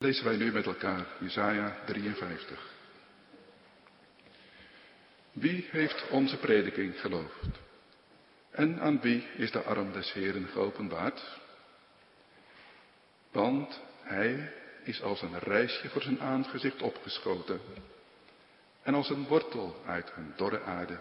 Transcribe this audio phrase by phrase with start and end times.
[0.00, 2.72] lezen wij nu met elkaar Jesaja 53.
[5.32, 7.46] Wie heeft onze prediking geloofd?
[8.50, 11.38] En aan wie is de arm des Heren geopenbaard?
[13.30, 14.52] Want hij
[14.82, 17.60] is als een reisje voor zijn aangezicht opgeschoten
[18.82, 21.00] en als een wortel uit een dorre aarde.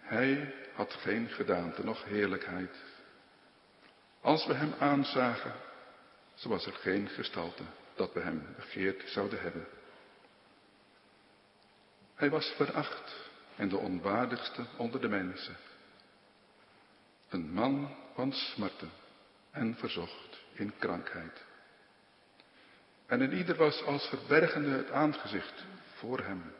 [0.00, 2.76] Hij had geen gedaante, noch heerlijkheid.
[4.20, 5.54] Als we hem aanzagen,
[6.40, 7.62] zo was er geen gestalte
[7.94, 9.66] dat we hem begeerd zouden hebben.
[12.14, 15.56] Hij was veracht en de onwaardigste onder de mensen.
[17.28, 18.90] Een man van smarten
[19.50, 21.44] en verzocht in krankheid.
[23.06, 26.54] En in ieder was als verbergende het aangezicht voor hem.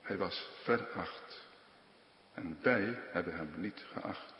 [0.00, 1.46] Hij was veracht
[2.34, 4.35] en wij hebben hem niet geacht.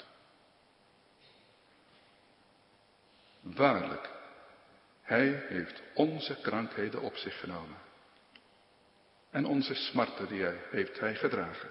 [3.55, 4.10] Waarlijk,
[5.02, 7.78] hij heeft onze krankheden op zich genomen.
[9.30, 11.70] En onze smarten die hij heeft hij gedragen.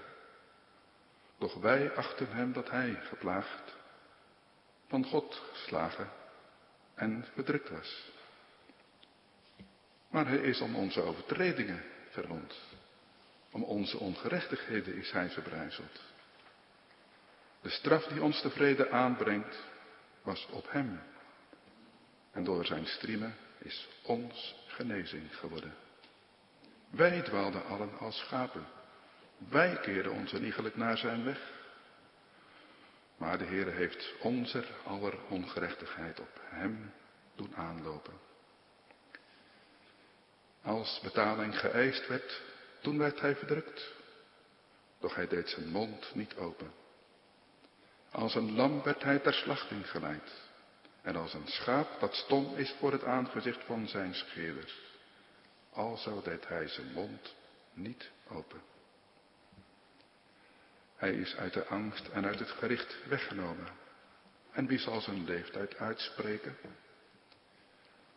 [1.37, 3.75] Doch wij achten hem dat hij geplaagd,
[4.87, 6.09] van God geslagen
[6.93, 8.11] en verdrukt was.
[10.09, 12.59] Maar hij is om onze overtredingen verwond.
[13.51, 16.01] Om onze ongerechtigheden is hij verbrijzeld.
[17.61, 19.63] De straf die ons de vrede aanbrengt,
[20.21, 21.01] was op hem.
[22.35, 25.73] En door zijn striemen is ons genezing geworden.
[26.89, 28.65] Wij dwaalden allen als schapen.
[29.37, 31.51] Wij keerden ons iegelijk naar zijn weg.
[33.17, 36.93] Maar de Heer heeft onze aller ongerechtigheid op hem
[37.35, 38.13] doen aanlopen.
[40.61, 42.41] Als betaling geëist werd,
[42.81, 43.91] toen werd hij verdrukt.
[44.99, 46.71] Doch hij deed zijn mond niet open.
[48.11, 50.44] Als een lam werd hij ter slachting geleid.
[51.05, 54.73] En als een schaap dat stom is voor het aangezicht van zijn scheerder.
[55.71, 57.35] Alzo deed hij zijn mond
[57.73, 58.61] niet open.
[60.95, 63.67] Hij is uit de angst en uit het gericht weggenomen.
[64.51, 66.57] En wie zal zijn leeftijd uitspreken?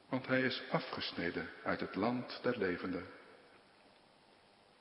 [0.09, 3.07] Want hij is afgesneden uit het land der levenden.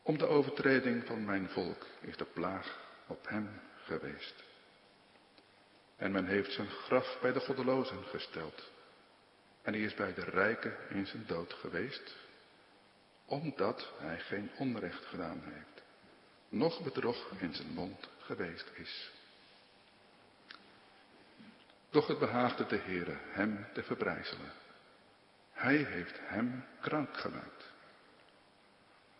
[0.02, 4.47] Om de overtreding van mijn volk is de plaag op hem geweest.
[5.98, 8.70] En men heeft zijn graf bij de goddelozen gesteld.
[9.62, 12.16] En hij is bij de rijken in zijn dood geweest,
[13.26, 15.84] omdat hij geen onrecht gedaan heeft,
[16.50, 19.12] noch bedrog in zijn mond geweest is.
[21.90, 24.52] Doch het behaagde de Heere hem te verbrijzelen.
[25.52, 27.64] Hij heeft hem krank gemaakt.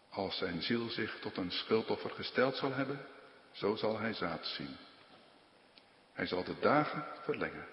[0.10, 3.06] Als zijn ziel zich tot een schuldoffer gesteld zal hebben,
[3.52, 4.78] zo zal hij zaad zien.
[6.18, 7.66] Hij zal de dagen verlengen.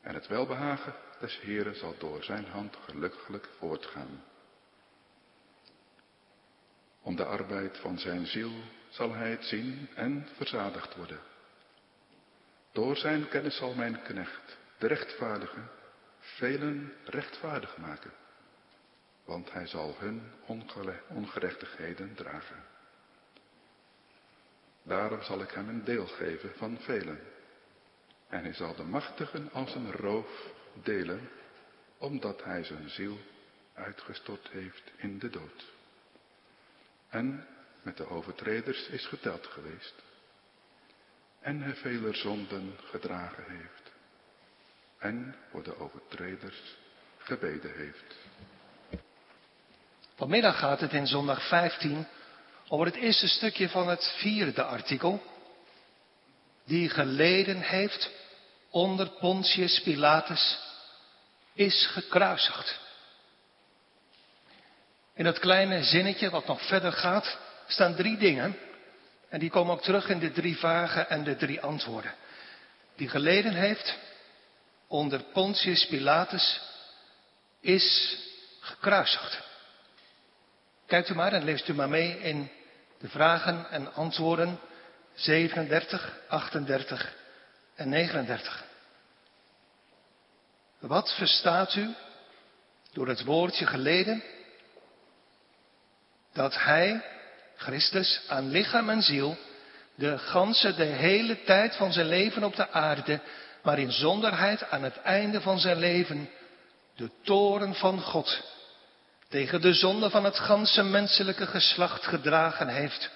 [0.00, 4.24] En het welbehagen des Heren zal door zijn hand gelukkig voortgaan.
[7.00, 8.52] Om de arbeid van zijn ziel
[8.88, 11.20] zal hij het zien en verzadigd worden.
[12.72, 15.60] Door zijn kennis zal mijn knecht, de rechtvaardige,
[16.18, 18.12] velen rechtvaardig maken,
[19.24, 20.32] want hij zal hun
[21.08, 22.64] ongerechtigheden dragen.
[24.84, 27.20] Daarom zal ik hem een deel geven van velen.
[28.28, 30.52] En hij zal de machtigen als een roof
[30.82, 31.28] delen,
[31.98, 33.18] omdat hij zijn ziel
[33.74, 35.72] uitgestort heeft in de dood.
[37.08, 37.46] En
[37.82, 39.94] met de overtreders is geteld geweest.
[41.40, 43.92] En hij vele zonden gedragen heeft.
[44.98, 46.76] En voor de overtreders
[47.18, 48.14] gebeden heeft.
[50.14, 52.06] Vanmiddag gaat het in zondag 15
[52.68, 55.22] over het eerste stukje van het vierde artikel.
[56.64, 58.10] Die geleden heeft
[58.70, 60.58] onder Pontius Pilatus
[61.54, 62.80] is gekruisigd.
[65.14, 68.58] In dat kleine zinnetje wat nog verder gaat, staan drie dingen.
[69.28, 72.14] En die komen ook terug in de drie vragen en de drie antwoorden.
[72.96, 73.98] Die geleden heeft
[74.86, 76.60] onder Pontius Pilatus
[77.60, 78.16] is
[78.60, 79.42] gekruisigd.
[80.86, 82.50] Kijkt u maar en leest u maar mee in
[82.98, 84.58] de vragen en antwoorden
[85.14, 87.14] 37, 38
[87.74, 88.64] en 39.
[90.78, 91.94] Wat verstaat u
[92.92, 94.22] door het woordje geleden?
[96.32, 97.04] Dat Hij,
[97.56, 99.36] Christus, aan lichaam en ziel,
[99.94, 103.20] de ganse, de hele tijd van zijn leven op de aarde,
[103.62, 106.30] maar in zonderheid aan het einde van zijn leven,
[106.96, 108.53] de toren van God
[109.28, 113.10] tegen de zonde van het ganse menselijke geslacht gedragen heeft,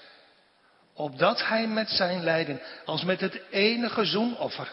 [0.93, 4.73] opdat hij met zijn lijden, als met het enige zoenoffer,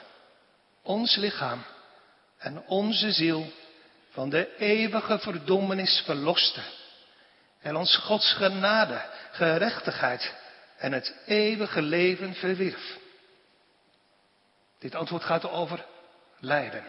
[0.82, 1.64] ons lichaam
[2.38, 3.52] en onze ziel
[4.10, 6.62] van de eeuwige verdommenis verloste
[7.62, 9.02] en ons Gods genade,
[9.32, 10.34] gerechtigheid
[10.78, 12.98] en het eeuwige leven verwierf.
[14.80, 15.86] Dit antwoord gaat over
[16.40, 16.84] lijden.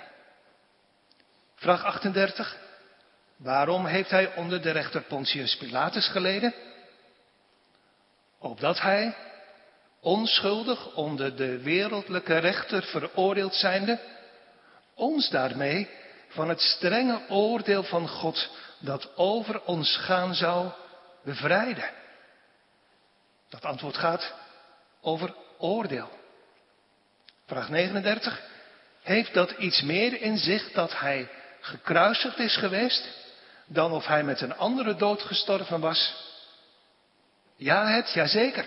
[1.54, 2.56] Vraag 38.
[3.36, 6.54] Waarom heeft hij onder de rechter Pontius Pilatus geleden?
[8.38, 9.14] Opdat hij,
[10.00, 13.98] onschuldig onder de wereldlijke rechter veroordeeld zijnde,
[14.94, 15.88] ons daarmee
[16.28, 20.70] van het strenge oordeel van God dat over ons gaan zou
[21.24, 21.90] bevrijden.
[23.48, 24.34] Dat antwoord gaat
[25.00, 26.10] over oordeel.
[27.46, 28.42] Vraag 39.
[29.02, 31.28] Heeft dat iets meer in zich dat hij
[31.60, 33.25] gekruisigd is geweest
[33.66, 36.14] dan of hij met een andere dood gestorven was?
[37.56, 38.66] Ja, het, jazeker.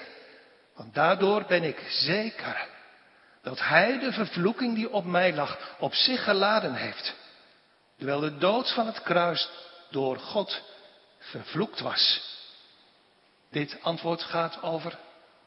[0.75, 2.67] Want daardoor ben ik zeker
[3.41, 7.15] dat hij de vervloeking die op mij lag op zich geladen heeft.
[7.97, 9.49] Terwijl de dood van het kruis
[9.89, 10.61] door God
[11.19, 12.21] vervloekt was.
[13.51, 14.97] Dit antwoord gaat over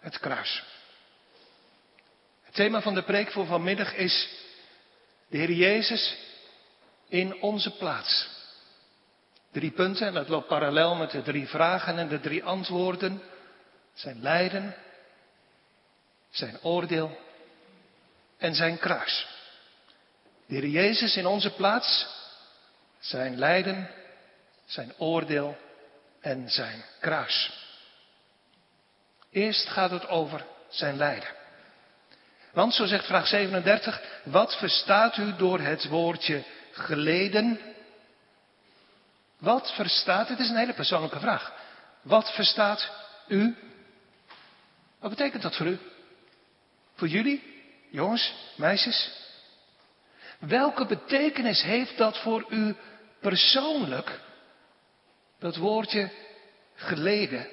[0.00, 0.62] het kruis.
[2.42, 4.28] Het thema van de preek voor vanmiddag is
[5.28, 6.16] de Heer Jezus
[7.08, 8.28] in onze plaats.
[9.52, 13.22] Drie punten en dat loopt parallel met de drie vragen en de drie antwoorden.
[13.94, 14.74] Zijn lijden,
[16.30, 17.18] zijn oordeel
[18.38, 19.26] en zijn kruis.
[20.46, 22.06] De Heer Jezus in onze plaats,
[22.98, 23.90] zijn lijden,
[24.64, 25.56] zijn oordeel
[26.20, 27.52] en zijn kruis.
[29.30, 31.28] Eerst gaat het over zijn lijden.
[32.52, 37.71] Want, zo zegt vraag 37, wat verstaat u door het woordje geleden?
[39.42, 41.52] Wat verstaat, het is een hele persoonlijke vraag.
[42.02, 42.90] Wat verstaat
[43.26, 43.56] u?
[44.98, 45.78] Wat betekent dat voor u?
[46.94, 47.42] Voor jullie,
[47.90, 49.10] jongens, meisjes?
[50.38, 52.76] Welke betekenis heeft dat voor u
[53.20, 54.20] persoonlijk?
[55.38, 56.10] Dat woordje
[56.74, 57.48] geleden.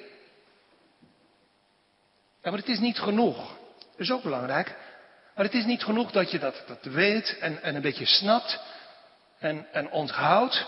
[2.42, 3.56] Ja, maar het is niet genoeg.
[3.78, 4.76] Dat is ook belangrijk.
[5.34, 8.60] Maar het is niet genoeg dat je dat, dat weet en, en een beetje snapt
[9.38, 10.66] en, en onthoudt.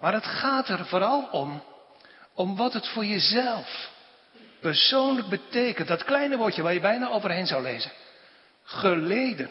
[0.00, 1.62] Maar het gaat er vooral om,
[2.34, 3.90] om wat het voor jezelf
[4.60, 5.88] persoonlijk betekent.
[5.88, 7.90] Dat kleine woordje waar je bijna overheen zou lezen.
[8.62, 9.50] Geleden.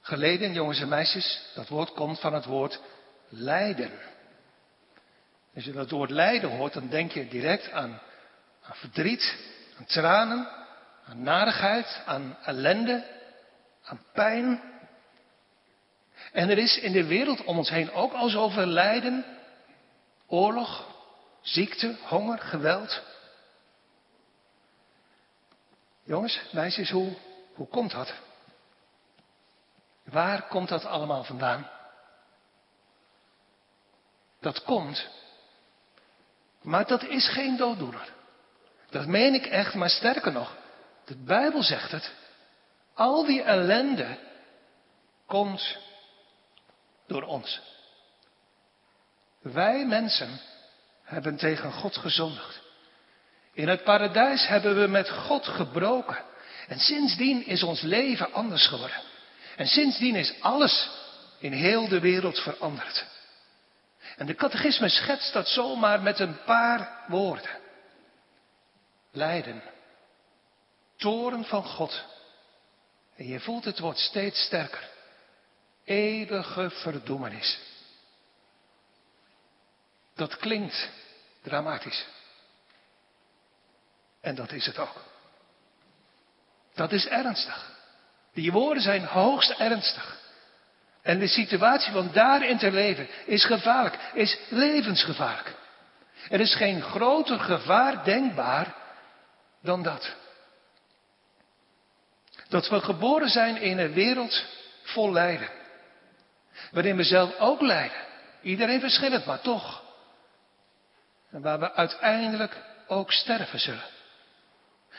[0.00, 2.80] Geleden, jongens en meisjes, dat woord komt van het woord
[3.28, 3.90] lijden.
[5.54, 8.00] Als je dat woord lijden hoort, dan denk je direct aan,
[8.62, 9.36] aan verdriet,
[9.78, 10.48] aan tranen,
[11.04, 13.04] aan narigheid, aan ellende,
[13.84, 14.71] aan pijn.
[16.32, 19.24] En er is in de wereld om ons heen ook al zoveel lijden,
[20.26, 20.86] oorlog,
[21.40, 23.02] ziekte, honger, geweld.
[26.04, 27.12] Jongens, meisjes, hoe,
[27.54, 28.12] hoe komt dat?
[30.04, 31.70] Waar komt dat allemaal vandaan?
[34.40, 35.08] Dat komt,
[36.62, 38.12] maar dat is geen dooddoener.
[38.90, 40.56] Dat meen ik echt, maar sterker nog,
[41.04, 42.12] de Bijbel zegt het.
[42.94, 44.18] Al die ellende
[45.26, 45.78] komt
[47.06, 47.60] door ons.
[49.42, 50.40] Wij mensen
[51.02, 52.60] hebben tegen God gezondigd.
[53.52, 56.24] In het paradijs hebben we met God gebroken.
[56.68, 59.02] En sindsdien is ons leven anders geworden.
[59.56, 60.90] En sindsdien is alles
[61.38, 63.04] in heel de wereld veranderd.
[64.16, 67.50] En de catechisme schetst dat zomaar met een paar woorden.
[69.12, 69.62] Lijden.
[70.96, 72.04] Toren van God.
[73.16, 74.90] En je voelt het wordt steeds sterker.
[75.84, 77.58] Eeuwige verdoemenis.
[80.14, 80.90] Dat klinkt
[81.42, 82.06] dramatisch.
[84.20, 85.04] En dat is het ook.
[86.74, 87.70] Dat is ernstig.
[88.32, 90.20] Die woorden zijn hoogst ernstig.
[91.02, 95.54] En de situatie van daarin te leven is gevaarlijk, is levensgevaarlijk.
[96.28, 98.74] Er is geen groter gevaar denkbaar
[99.62, 100.14] dan dat.
[102.48, 104.44] Dat we geboren zijn in een wereld
[104.82, 105.48] vol lijden.
[106.70, 108.06] Waarin we zelf ook lijden.
[108.42, 109.82] Iedereen verschillend, maar toch.
[111.30, 113.90] En waar we uiteindelijk ook sterven zullen.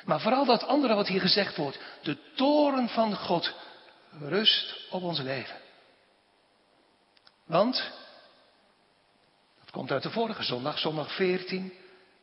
[0.06, 1.80] Maar vooral dat andere wat hier gezegd wordt.
[2.02, 3.54] De toren van God
[4.20, 5.56] rust op ons leven.
[7.46, 7.92] Want,
[9.60, 11.74] dat komt uit de vorige zondag, zondag 14.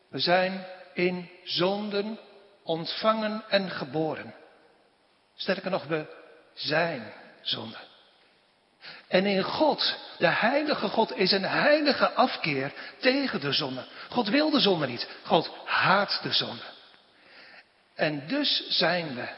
[0.08, 2.18] We zijn in zonden
[2.62, 4.34] ontvangen en geboren.
[5.34, 6.06] Sterker nog, we
[6.54, 7.89] zijn zonde.
[9.10, 13.84] En in God, de heilige God, is een heilige afkeer tegen de zonde.
[14.08, 15.08] God wil de zonde niet.
[15.24, 16.62] God haat de zonde.
[17.94, 19.28] En dus zijn we,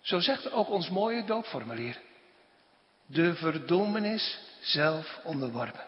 [0.00, 2.00] zo zegt ook ons mooie doopformulier,
[3.06, 5.84] de verdoemenis zelf onderworpen.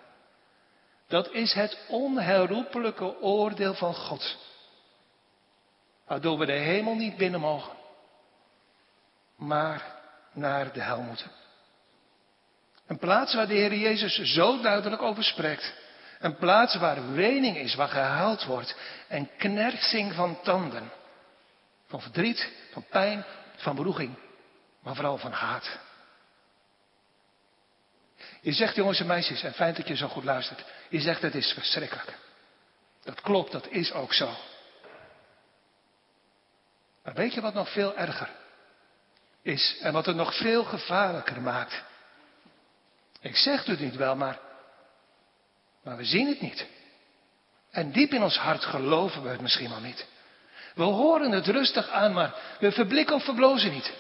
[1.09, 4.37] Dat is het onherroepelijke oordeel van God.
[6.07, 7.77] Waardoor we de hemel niet binnen mogen,
[9.37, 9.95] maar
[10.33, 11.31] naar de hel moeten.
[12.89, 15.75] Een plaats waar de Heer Jezus zo duidelijk over spreekt.
[16.19, 18.77] Een plaats waar wening is, waar gehuild wordt.
[19.09, 20.91] En knersing van tanden.
[21.87, 23.25] Van verdriet, van pijn,
[23.57, 24.15] van beroeging.
[24.83, 25.79] Maar vooral van haat.
[28.41, 30.65] Je zegt, jongens en meisjes, en fijn dat je zo goed luistert.
[30.89, 32.17] Je zegt, het is verschrikkelijk.
[33.05, 34.35] Dat klopt, dat is ook zo.
[37.05, 38.31] Maar weet je wat nog veel erger
[39.43, 41.87] is en wat het nog veel gevaarlijker maakt?
[43.21, 44.39] Ik zeg het niet wel, maar,
[45.83, 46.67] maar we zien het niet.
[47.71, 50.07] En diep in ons hart geloven we het misschien wel niet.
[50.75, 53.93] We horen het rustig aan, maar we verblikken of verblozen niet.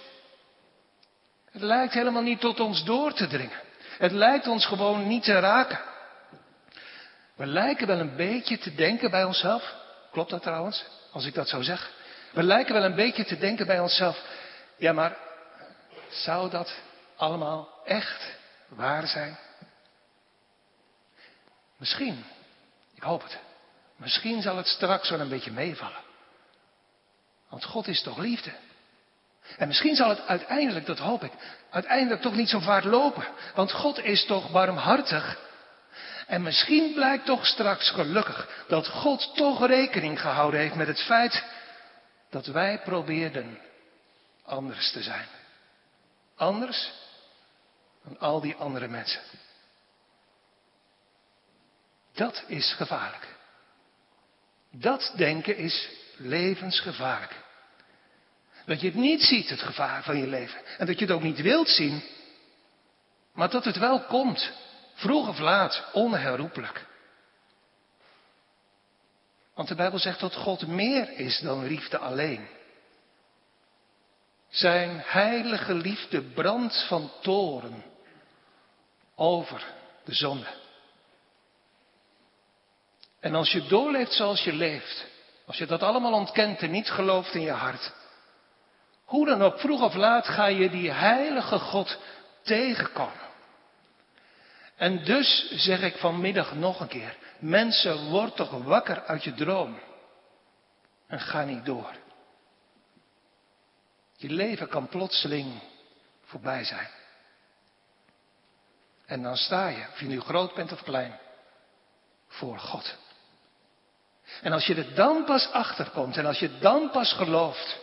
[1.50, 3.60] Het lijkt helemaal niet tot ons door te dringen.
[3.98, 5.80] Het lijkt ons gewoon niet te raken.
[7.34, 9.74] We lijken wel een beetje te denken bij onszelf.
[10.10, 11.90] Klopt dat trouwens, als ik dat zo zeg?
[12.32, 14.22] We lijken wel een beetje te denken bij onszelf.
[14.76, 15.16] Ja, maar
[16.10, 16.74] zou dat
[17.16, 18.37] allemaal echt
[18.68, 19.38] waar zijn?
[21.76, 22.24] Misschien,
[22.94, 23.38] ik hoop het.
[23.96, 26.02] Misschien zal het straks wel een beetje meevallen.
[27.48, 28.52] Want God is toch liefde.
[29.56, 31.32] En misschien zal het uiteindelijk, dat hoop ik,
[31.70, 33.26] uiteindelijk toch niet zo vaart lopen.
[33.54, 35.38] Want God is toch barmhartig.
[36.26, 41.44] En misschien blijkt toch straks gelukkig dat God toch rekening gehouden heeft met het feit
[42.30, 43.58] dat wij probeerden
[44.44, 45.26] anders te zijn.
[46.36, 46.92] Anders
[48.04, 49.22] dan al die andere mensen.
[52.12, 53.36] Dat is gevaarlijk.
[54.70, 57.46] Dat denken is levensgevaarlijk.
[58.66, 60.60] Dat je het niet ziet, het gevaar van je leven.
[60.78, 62.02] En dat je het ook niet wilt zien.
[63.32, 64.52] Maar dat het wel komt.
[64.94, 66.86] Vroeg of laat, onherroepelijk.
[69.54, 72.48] Want de Bijbel zegt dat God meer is dan liefde alleen.
[74.48, 77.84] Zijn heilige liefde brandt van toren
[79.14, 79.64] over
[80.04, 80.46] de zonde.
[83.20, 85.06] En als je doorleeft zoals je leeft,
[85.46, 87.92] als je dat allemaal ontkent en niet gelooft in je hart,
[89.04, 91.98] hoe dan ook, vroeg of laat ga je die heilige God
[92.42, 93.26] tegenkomen.
[94.76, 99.78] En dus zeg ik vanmiddag nog een keer, mensen, word toch wakker uit je droom.
[101.06, 101.90] En ga niet door.
[104.18, 105.62] Je leven kan plotseling
[106.24, 106.88] voorbij zijn.
[109.06, 111.18] En dan sta je, of je nu groot bent of klein,
[112.26, 112.96] voor God.
[114.42, 117.78] En als je er dan pas achterkomt en als je dan pas gelooft,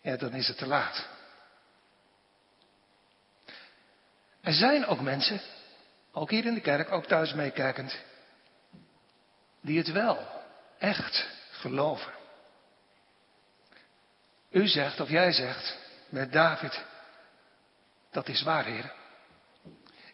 [0.00, 1.08] ja, dan is het te laat.
[4.40, 5.40] Er zijn ook mensen,
[6.12, 7.98] ook hier in de kerk, ook thuis meekijkend,
[9.60, 10.26] die het wel
[10.78, 12.19] echt geloven.
[14.50, 15.78] U zegt, of jij zegt,
[16.08, 16.84] met David,
[18.10, 18.92] dat is waar, Heer.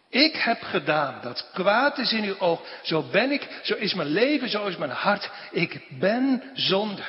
[0.09, 2.61] Ik heb gedaan dat kwaad is in uw oog.
[2.83, 5.31] Zo ben ik, zo is mijn leven, zo is mijn hart.
[5.51, 7.05] Ik ben zonde.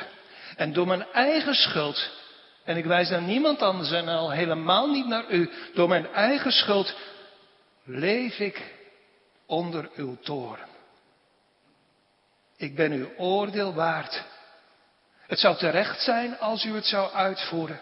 [0.56, 2.12] En door mijn eigen schuld,
[2.64, 6.52] en ik wijs naar niemand anders en al helemaal niet naar u, door mijn eigen
[6.52, 6.96] schuld
[7.84, 8.76] leef ik
[9.46, 10.68] onder uw toren.
[12.58, 14.24] Ik ben uw oordeel waard.
[15.28, 17.82] Het zou terecht zijn als u het zou uitvoeren.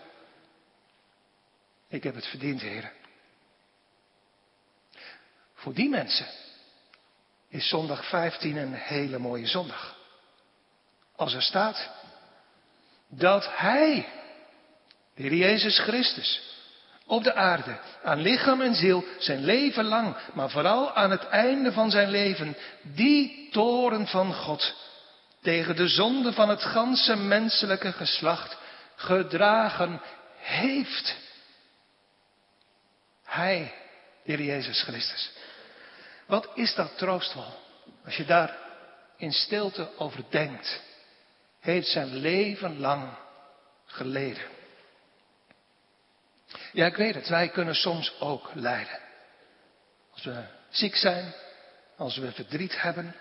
[1.88, 2.92] Ik heb het verdiend, heren.
[5.54, 6.26] Voor die mensen
[7.50, 9.96] is zondag 15 een hele mooie zondag.
[11.16, 11.90] Als er staat
[13.08, 14.08] dat Hij,
[15.16, 16.54] de Heer Jezus Christus,
[17.06, 21.72] op de aarde, aan lichaam en ziel, zijn leven lang, maar vooral aan het einde
[21.72, 24.76] van zijn leven, die toren van God
[25.46, 28.58] tegen de zonde van het ganse menselijke geslacht
[28.96, 30.02] gedragen
[30.38, 31.16] heeft.
[33.24, 33.74] Hij,
[34.24, 35.32] Heer Jezus Christus.
[36.26, 37.54] Wat is dat troostvol?
[38.06, 38.58] Als je daar
[39.18, 40.82] in stilte over denkt.
[41.60, 43.18] Heeft zijn leven lang
[43.86, 44.44] geleden.
[46.72, 47.28] Ja, ik weet het.
[47.28, 49.00] Wij kunnen soms ook lijden.
[50.14, 51.34] Als we ziek zijn,
[51.98, 53.16] als we verdriet hebben.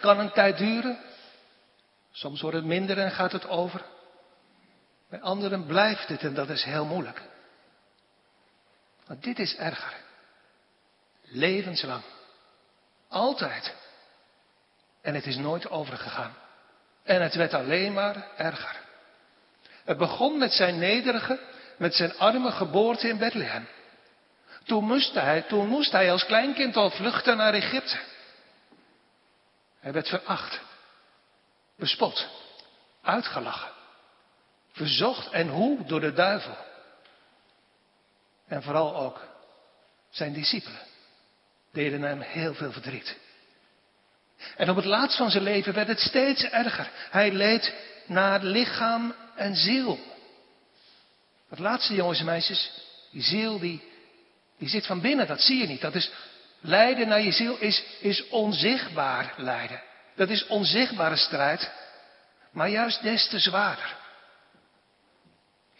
[0.00, 0.98] Kan een tijd duren.
[2.12, 3.82] Soms wordt het minder en gaat het over.
[5.10, 7.22] Bij anderen blijft het en dat is heel moeilijk.
[9.06, 9.94] Maar dit is erger.
[11.22, 12.02] Levenslang.
[13.08, 13.74] Altijd.
[15.02, 16.34] En het is nooit overgegaan.
[17.02, 18.76] En het werd alleen maar erger.
[19.84, 21.40] Het begon met zijn nederige,
[21.76, 23.68] met zijn arme geboorte in Bethlehem.
[24.64, 27.98] Toen moest hij, toen moest hij als kleinkind al vluchten naar Egypte.
[29.80, 30.60] Hij werd veracht,
[31.76, 32.28] bespot,
[33.02, 33.72] uitgelachen,
[34.72, 36.56] verzocht en hoe door de duivel.
[38.46, 39.26] En vooral ook
[40.10, 40.86] zijn discipelen
[41.72, 43.16] deden hem heel veel verdriet.
[44.56, 46.90] En op het laatst van zijn leven werd het steeds erger.
[47.10, 47.74] Hij leed
[48.06, 49.98] naar lichaam en ziel.
[51.48, 52.70] Het laatste, jongens en meisjes,
[53.10, 53.82] die ziel die,
[54.58, 55.80] die zit van binnen, dat zie je niet.
[55.80, 56.10] Dat is
[56.60, 59.82] lijden naar je ziel is, is onzichtbaar lijden.
[60.14, 61.70] Dat is onzichtbare strijd,
[62.50, 63.96] maar juist des te zwaarder.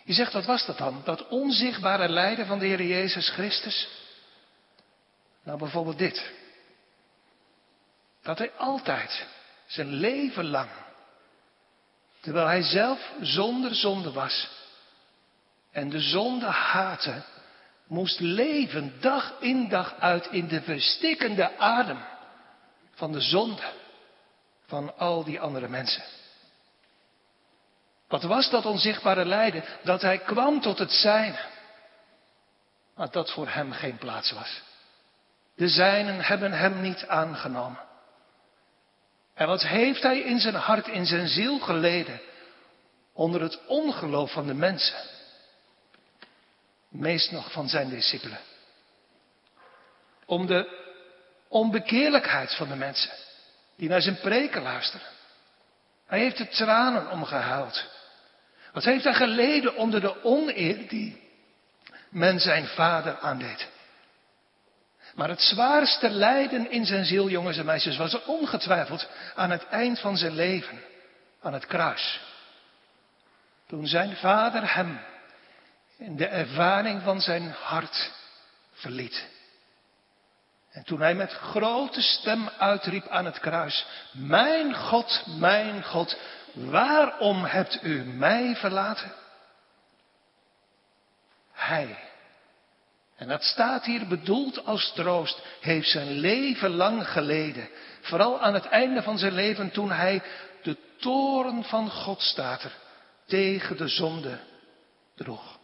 [0.04, 1.00] Je zegt, wat was dat dan?
[1.04, 3.88] Dat onzichtbare lijden van de Heer Jezus Christus?
[5.42, 6.32] Nou, bijvoorbeeld dit.
[8.22, 9.26] Dat hij altijd,
[9.66, 10.70] zijn leven lang,
[12.20, 14.48] terwijl hij zelf zonder zonde was
[15.72, 17.22] en de zonde haatte,
[17.88, 21.98] moest leven dag in dag uit in de verstikkende adem
[22.94, 23.72] van de zonde
[24.66, 26.02] van al die andere mensen.
[28.08, 29.64] Wat was dat onzichtbare lijden?
[29.82, 31.38] Dat hij kwam tot het zijne,
[32.94, 34.62] maar dat voor hem geen plaats was.
[35.54, 37.80] De zijnen hebben hem niet aangenomen.
[39.34, 42.20] En wat heeft hij in zijn hart, in zijn ziel geleden
[43.12, 44.98] onder het ongeloof van de mensen?
[46.88, 48.38] Meest nog van zijn discipelen.
[50.24, 50.86] Om de
[51.48, 53.12] onbekeerlijkheid van de mensen
[53.76, 55.06] die naar zijn preken luisteren.
[56.06, 57.84] Hij heeft de tranen omgehuild.
[58.72, 61.22] Wat heeft hij geleden onder de oneer die
[62.08, 63.68] men zijn vader aandeed?
[65.14, 70.00] Maar het zwaarste lijden in zijn ziel, jongens en meisjes, was ongetwijfeld aan het eind
[70.00, 70.82] van zijn leven,
[71.42, 72.20] aan het kruis.
[73.66, 75.00] Toen zijn vader hem
[75.98, 78.12] in de ervaring van zijn hart
[78.72, 79.26] verliet.
[80.70, 86.16] En toen hij met grote stem uitriep aan het kruis, Mijn God, mijn God,
[86.52, 89.12] waarom hebt u mij verlaten?
[91.52, 91.98] Hij,
[93.16, 97.68] en dat staat hier bedoeld als troost, heeft zijn leven lang geleden.
[98.00, 100.22] Vooral aan het einde van zijn leven toen hij
[100.62, 102.72] de toren van God staat er
[103.26, 104.38] tegen de zonde
[105.14, 105.57] droeg.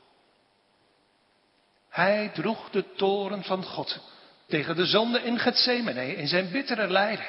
[1.95, 4.01] Hij droeg de toren van God
[4.47, 7.27] tegen de zonde in Gethsemane, in zijn bittere lijden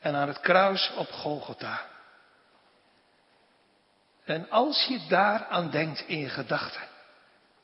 [0.00, 1.86] en aan het kruis op Golgotha.
[4.24, 6.80] En als je daaraan denkt in gedachten,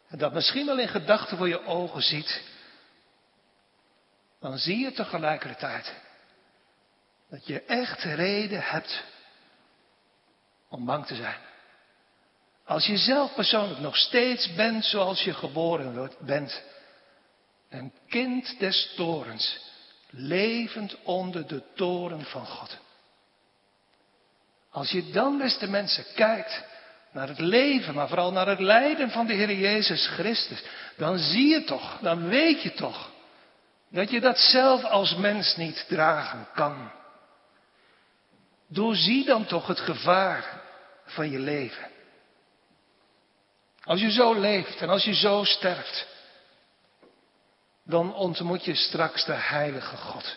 [0.08, 2.42] en dat misschien wel in gedachten voor je ogen ziet,
[4.40, 5.94] dan zie je tegelijkertijd
[7.30, 9.04] dat je echt reden hebt
[10.68, 11.40] om bang te zijn.
[12.64, 16.62] Als je zelf persoonlijk nog steeds bent zoals je geboren bent,
[17.70, 19.58] een kind des torens,
[20.10, 22.78] levend onder de toren van God.
[24.70, 26.64] Als je dan, beste mensen, kijkt
[27.12, 30.62] naar het leven, maar vooral naar het lijden van de Heer Jezus Christus,
[30.96, 33.10] dan zie je toch, dan weet je toch,
[33.90, 36.90] dat je dat zelf als mens niet dragen kan.
[38.68, 40.62] Doorzie dan toch het gevaar
[41.04, 41.92] van je leven.
[43.84, 46.06] Als je zo leeft en als je zo sterft,
[47.84, 50.36] dan ontmoet je straks de heilige God.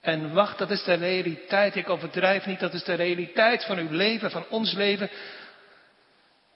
[0.00, 1.76] En wacht, dat is de realiteit.
[1.76, 5.10] Ik overdrijf niet, dat is de realiteit van uw leven, van ons leven.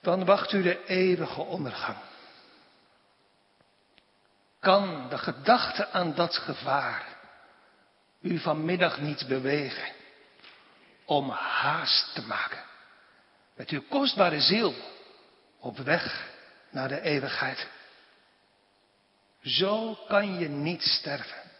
[0.03, 1.97] Dan wacht u de eeuwige ondergang.
[4.61, 7.05] Kan de gedachte aan dat gevaar
[8.21, 9.93] u vanmiddag niet bewegen
[11.05, 12.63] om haast te maken
[13.55, 14.75] met uw kostbare ziel
[15.61, 16.29] op weg
[16.71, 17.69] naar de eeuwigheid?
[19.43, 21.51] Zo kan je niet sterven.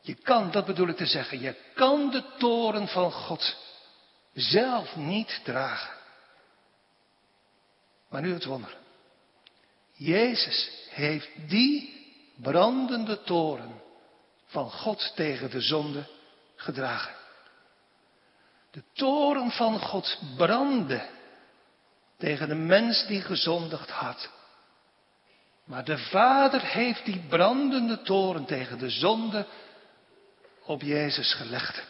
[0.00, 3.56] Je kan, dat bedoel ik te zeggen, je kan de toren van God
[4.32, 5.96] zelf niet dragen.
[8.08, 8.76] Maar nu het wonder.
[9.92, 13.80] Jezus heeft die brandende toren
[14.46, 16.06] van God tegen de zonde
[16.56, 17.14] gedragen.
[18.70, 21.08] De toren van God brandde
[22.18, 24.30] tegen de mens die gezondigd had.
[25.64, 29.46] Maar de Vader heeft die brandende toren tegen de zonde
[30.64, 31.82] op Jezus gelegd.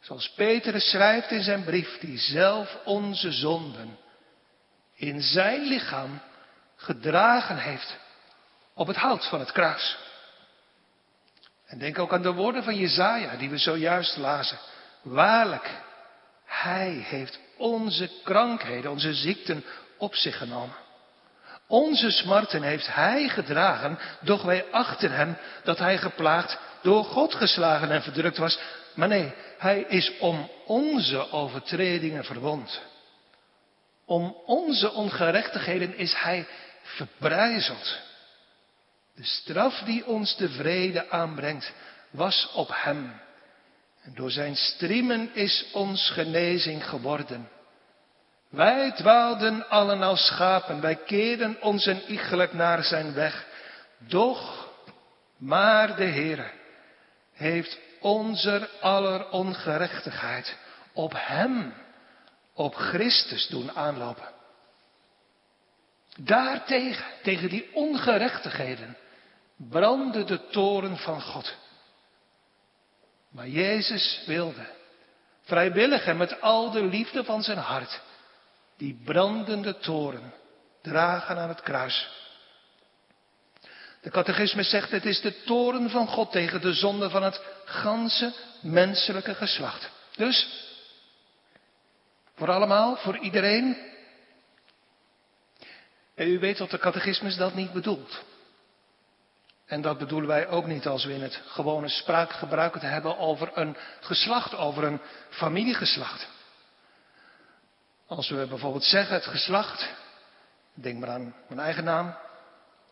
[0.00, 3.98] Zoals Petrus schrijft in zijn brief, die zelf onze zonden
[4.94, 6.20] in zijn lichaam
[6.76, 7.96] gedragen heeft
[8.74, 9.98] op het hout van het kruis.
[11.66, 14.58] En denk ook aan de woorden van Jezaja die we zojuist lazen.
[15.02, 15.70] Waarlijk,
[16.44, 19.64] hij heeft onze krankheden, onze ziekten
[19.96, 20.76] op zich genomen.
[21.66, 27.90] Onze smarten heeft Hij gedragen, doch wij achten Hem dat Hij geplaagd, door God geslagen
[27.90, 28.58] en verdrukt was.
[28.94, 32.80] Maar nee, Hij is om onze overtredingen verwond.
[34.04, 36.46] Om onze ongerechtigheden is Hij
[36.82, 37.98] verbrijzeld.
[39.14, 41.72] De straf die ons de vrede aanbrengt,
[42.10, 43.20] was op Hem.
[44.14, 47.48] Door Zijn striemen is ons genezing geworden.
[48.48, 53.46] Wij dwaalden allen als schapen, wij keerden ons een iegelijk naar zijn weg.
[53.98, 54.68] Doch,
[55.36, 56.50] maar de Heere
[57.32, 60.56] heeft onze aller ongerechtigheid
[60.92, 61.74] op hem,
[62.52, 64.28] op Christus doen aanlopen.
[66.16, 68.96] Daartegen, tegen die ongerechtigheden,
[69.56, 71.56] brandde de toren van God.
[73.28, 74.66] Maar Jezus wilde,
[75.42, 78.00] vrijwillig en met al de liefde van zijn hart,
[78.76, 80.34] die brandende toren
[80.82, 82.08] dragen aan het kruis.
[84.00, 88.32] De catechismus zegt het is de toren van God tegen de zonde van het ganse
[88.60, 89.90] menselijke geslacht.
[90.16, 90.66] Dus,
[92.34, 93.76] voor allemaal, voor iedereen.
[96.14, 98.22] En u weet dat de catechismus dat niet bedoelt.
[99.68, 103.50] En dat bedoelen wij ook niet als we in het gewone spraakgebruik het hebben over
[103.54, 106.28] een geslacht, over een familiegeslacht.
[108.06, 109.88] Als we bijvoorbeeld zeggen het geslacht,
[110.74, 112.16] denk maar aan mijn eigen naam.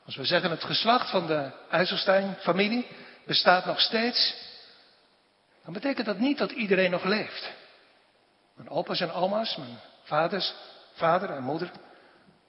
[0.04, 2.86] Als we zeggen het geslacht van de IJsselstein-familie
[3.26, 4.34] bestaat nog steeds,
[5.64, 7.52] dan betekent dat niet dat iedereen nog leeft.
[8.54, 10.54] Mijn opa's en oma's, mijn vaders,
[10.92, 11.70] vader en moeder,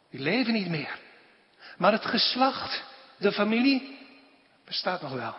[0.10, 1.00] die leven niet meer.
[1.78, 2.84] Maar het geslacht,
[3.18, 3.97] de familie,
[4.68, 5.36] bestaat nog wel.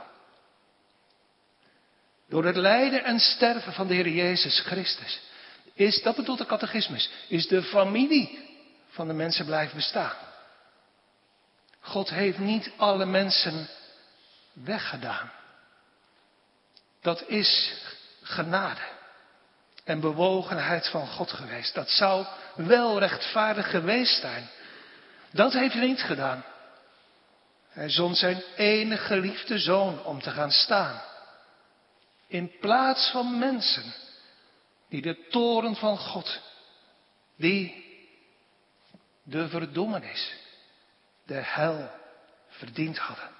[2.28, 5.20] Door het lijden en sterven van de Heer Jezus Christus
[5.74, 10.16] is, dat bedoelt de catechismus, is de familie van de mensen blijven bestaan.
[11.80, 13.68] God heeft niet alle mensen
[14.52, 15.30] weggedaan.
[17.00, 17.72] Dat is
[18.22, 18.80] genade
[19.84, 21.74] en bewogenheid van God geweest.
[21.74, 24.48] Dat zou wel rechtvaardig geweest zijn.
[25.30, 26.44] Dat heeft hij niet gedaan.
[27.78, 31.02] Hij zond zijn enige geliefde zoon om te gaan staan.
[32.26, 33.94] In plaats van mensen
[34.88, 36.40] die de toren van God,
[37.36, 37.84] die
[39.22, 40.34] de verdoemenis,
[41.26, 41.90] de hel
[42.48, 43.30] verdiend hadden.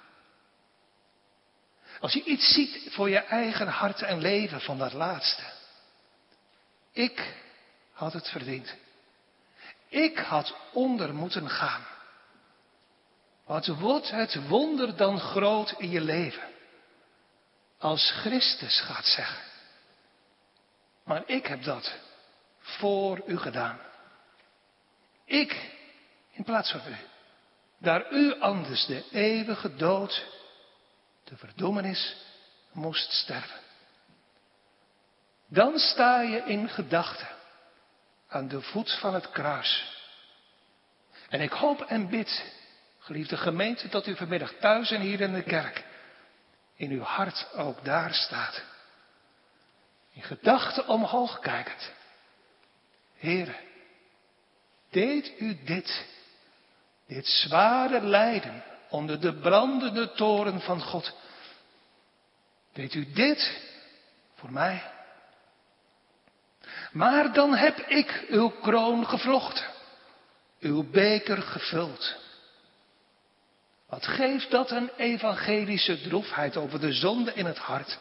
[1.99, 5.43] Als je iets ziet voor je eigen hart en leven van dat laatste.
[6.91, 7.35] Ik
[7.91, 8.75] had het verdiend.
[9.87, 11.97] Ik had onder moeten gaan.
[13.49, 16.47] Wat wordt het wonder dan groot in je leven?
[17.77, 19.43] Als Christus gaat zeggen.
[21.03, 21.93] Maar ik heb dat
[22.59, 23.79] voor u gedaan.
[25.25, 25.71] Ik,
[26.31, 26.95] in plaats van u.
[27.77, 30.25] Daar u anders de eeuwige dood,
[31.23, 32.15] de verdoemenis,
[32.71, 33.59] moest sterven.
[35.47, 37.29] Dan sta je in gedachten
[38.27, 39.97] aan de voet van het kruis.
[41.29, 42.57] En ik hoop en bid,
[43.09, 45.83] geliefde gemeente, dat u vanmiddag thuis en hier in de kerk
[46.75, 48.63] in uw hart ook daar staat.
[50.13, 51.91] In gedachten omhoog kijkend.
[53.17, 53.55] Heren,
[54.89, 56.05] deed u dit,
[57.07, 61.15] dit zware lijden onder de brandende toren van God.
[62.73, 63.61] Deed u dit
[64.35, 64.83] voor mij?
[66.91, 69.65] Maar dan heb ik uw kroon gevlochten,
[70.59, 72.18] uw beker gevuld.
[73.89, 77.99] Wat geeft dat een evangelische droefheid over de zonde in het hart?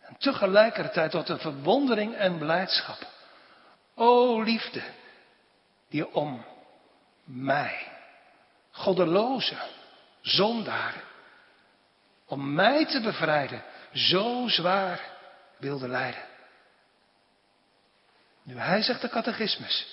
[0.00, 2.98] En tegelijkertijd tot een verwondering en blijdschap.
[3.94, 4.82] O liefde,
[5.88, 6.44] die om
[7.24, 7.92] mij,
[8.70, 9.56] goddeloze,
[10.20, 10.94] zondaar,
[12.26, 15.00] om mij te bevrijden, zo zwaar
[15.58, 16.24] wilde lijden.
[18.42, 19.86] Nu hij zegt de catechismus,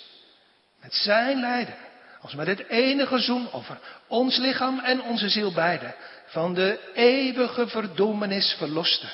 [0.81, 1.77] met zijn lijden,
[2.21, 8.55] als met dit enige zoenoffer, ons lichaam en onze ziel beide, van de eeuwige verdoemenis
[8.57, 9.09] verloste.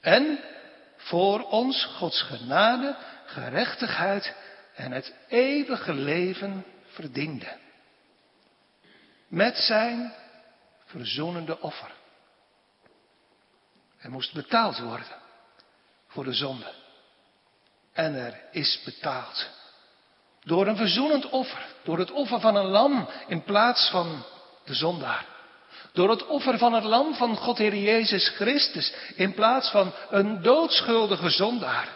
[0.00, 0.38] En
[0.96, 4.34] voor ons Gods genade, gerechtigheid
[4.74, 7.56] en het eeuwige leven verdiende.
[9.28, 10.14] Met zijn
[10.84, 11.90] verzoenende offer.
[13.98, 15.06] Er moest betaald worden
[16.08, 16.72] voor de zonde.
[17.92, 19.50] En er is betaald.
[20.44, 21.66] Door een verzoenend offer.
[21.84, 24.24] Door het offer van een lam in plaats van
[24.64, 25.26] de zondaar.
[25.92, 30.42] Door het offer van het lam van God Heer Jezus Christus in plaats van een
[30.42, 31.88] doodschuldige zondaar.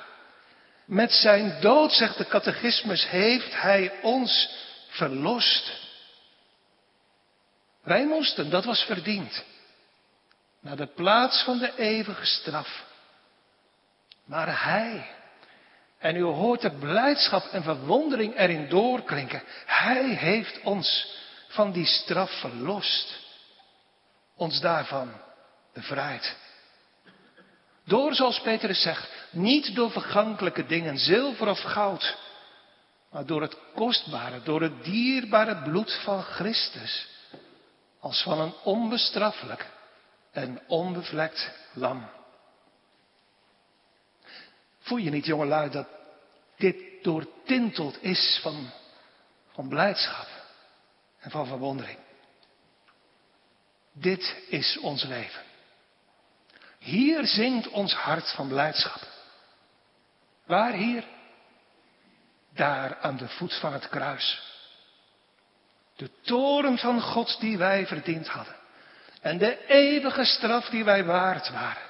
[0.85, 4.51] Met zijn dood, zegt de catechismus, heeft hij ons
[4.89, 5.73] verlost.
[7.83, 9.45] Wij moesten, dat was verdiend,
[10.61, 12.85] naar de plaats van de eeuwige straf.
[14.25, 15.11] Maar Hij,
[15.99, 21.17] en u hoort de blijdschap en verwondering erin doorklinken, Hij heeft ons
[21.49, 23.19] van die straf verlost,
[24.37, 25.13] ons daarvan
[25.73, 26.37] bevrijd.
[27.85, 32.17] Door, zoals Petrus zegt, niet door vergankelijke dingen, zilver of goud,
[33.11, 37.09] maar door het kostbare, door het dierbare bloed van Christus,
[38.01, 39.67] als van een onbestraffelijk
[40.33, 42.18] en onbevlekt lam.
[44.89, 45.87] Voel je niet, jongelui, dat
[46.57, 48.71] dit doortinteld is van,
[49.53, 50.27] van blijdschap
[51.19, 51.99] en van verwondering?
[53.93, 55.43] Dit is ons leven.
[56.79, 59.01] Hier zingt ons hart van blijdschap.
[60.47, 61.05] Waar hier?
[62.55, 64.43] Daar aan de voet van het kruis.
[65.97, 68.57] De toren van God die wij verdiend hadden.
[69.21, 71.89] En de eeuwige straf die wij waard waren.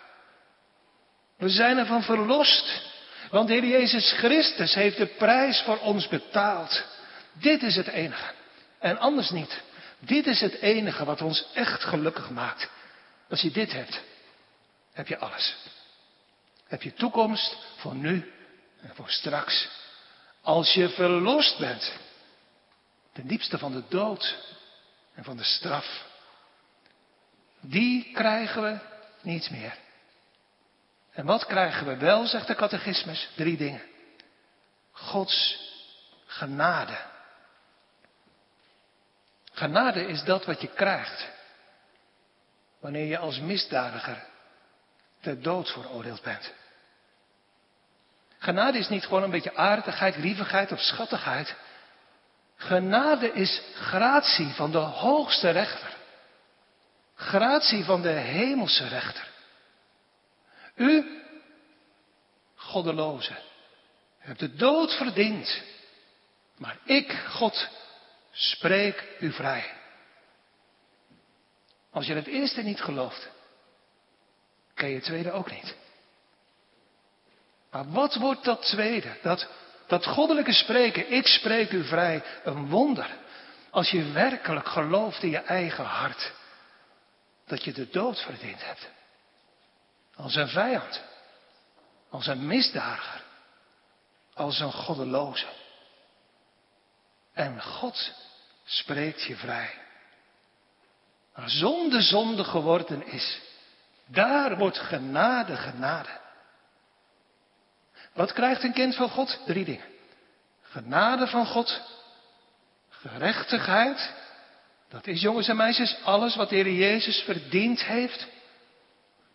[1.37, 2.88] We zijn ervan verlost.
[3.31, 6.85] Want de Heer Jezus Christus heeft de prijs voor ons betaald.
[7.33, 8.35] Dit is het enige.
[8.79, 9.62] En anders niet.
[9.99, 12.69] Dit is het enige wat ons echt gelukkig maakt.
[13.29, 14.01] Als je dit hebt,
[14.93, 15.57] heb je alles.
[16.67, 18.33] Heb je toekomst voor nu
[18.81, 19.69] en voor straks.
[20.43, 21.93] Als je verlost bent,
[23.12, 24.37] ten diepste van de dood
[25.14, 26.07] en van de straf,
[27.61, 28.79] die krijgen we
[29.23, 29.75] niet meer.
[31.18, 33.28] En wat krijgen we wel, zegt de catechismus?
[33.37, 33.83] Drie dingen.
[34.92, 35.59] Gods
[36.26, 36.98] genade.
[39.52, 41.28] Genade is dat wat je krijgt
[42.81, 44.26] wanneer je als misdadiger
[45.20, 46.52] ter dood veroordeeld bent.
[48.38, 51.54] Genade is niet gewoon een beetje aardigheid, lievigheid of schattigheid.
[52.57, 55.96] Genade is gratie van de hoogste rechter.
[57.14, 59.37] Gratie van de hemelse rechter.
[60.79, 61.23] U,
[62.55, 63.37] goddeloze,
[64.19, 65.62] hebt de dood verdiend.
[66.57, 67.69] Maar ik, God,
[68.33, 69.77] spreek u vrij.
[71.91, 73.29] Als je het eerste niet gelooft,
[74.75, 75.75] ken je het tweede ook niet.
[77.71, 79.17] Maar wat wordt dat tweede?
[79.23, 79.49] Dat,
[79.87, 83.17] dat goddelijke spreken, ik spreek u vrij, een wonder.
[83.71, 86.33] Als je werkelijk gelooft in je eigen hart
[87.47, 88.88] dat je de dood verdiend hebt.
[90.18, 91.02] Als een vijand,
[92.11, 93.22] als een misdadiger,
[94.35, 95.46] als een goddeloze.
[97.33, 98.12] En God
[98.64, 99.70] spreekt je vrij.
[101.35, 103.40] Maar zonde zonde geworden is,
[104.07, 106.20] daar wordt genade genade.
[108.12, 109.40] Wat krijgt een kind van God?
[109.46, 109.87] Drie dingen.
[110.62, 111.81] Genade van God,
[112.88, 114.12] gerechtigheid,
[114.88, 118.26] dat is jongens en meisjes alles wat de Heer Jezus verdiend heeft.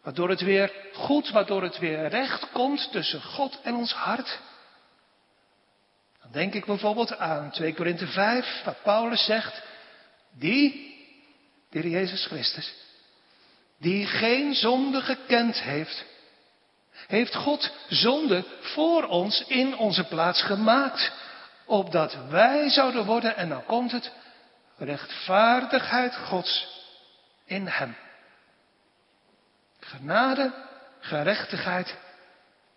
[0.03, 4.39] Waardoor het weer goed, waardoor het weer recht komt tussen God en ons hart.
[6.21, 9.61] Dan denk ik bijvoorbeeld aan 2 Korinthe 5, waar Paulus zegt,
[10.31, 10.95] die,
[11.69, 12.73] de Heer Jezus Christus,
[13.79, 16.05] die geen zonde gekend heeft,
[17.07, 21.11] heeft God zonde voor ons in onze plaats gemaakt,
[21.65, 24.11] opdat wij zouden worden, en dan komt het,
[24.77, 26.67] rechtvaardigheid Gods
[27.45, 27.95] in Hem.
[29.97, 30.53] Genade,
[30.99, 31.95] gerechtigheid,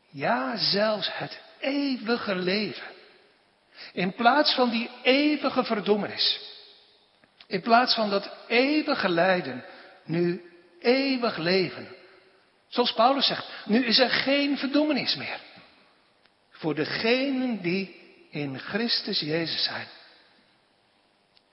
[0.08, 2.86] ja zelfs het eeuwige leven.
[3.92, 6.40] In plaats van die eeuwige verdoemenis,
[7.46, 9.64] in plaats van dat eeuwige lijden,
[10.04, 10.50] nu
[10.80, 11.88] eeuwig leven.
[12.68, 15.40] Zoals Paulus zegt, nu is er geen verdoemenis meer.
[16.50, 18.00] Voor degenen die
[18.30, 19.86] in Christus Jezus zijn.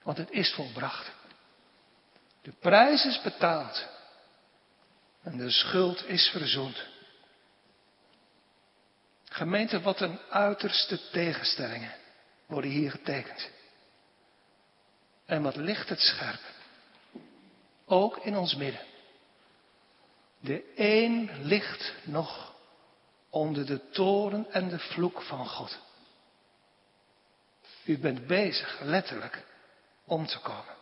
[0.02, 1.10] Want het is volbracht.
[2.42, 3.93] De prijs is betaald.
[5.24, 6.86] En de schuld is verzoend.
[9.24, 11.94] Gemeente, wat een uiterste tegenstellingen
[12.46, 13.50] worden hier getekend.
[15.26, 16.40] En wat ligt het scherp.
[17.86, 18.80] Ook in ons midden.
[20.40, 22.54] De een ligt nog
[23.30, 25.78] onder de toren en de vloek van God.
[27.84, 29.44] U bent bezig, letterlijk,
[30.04, 30.74] om te komen.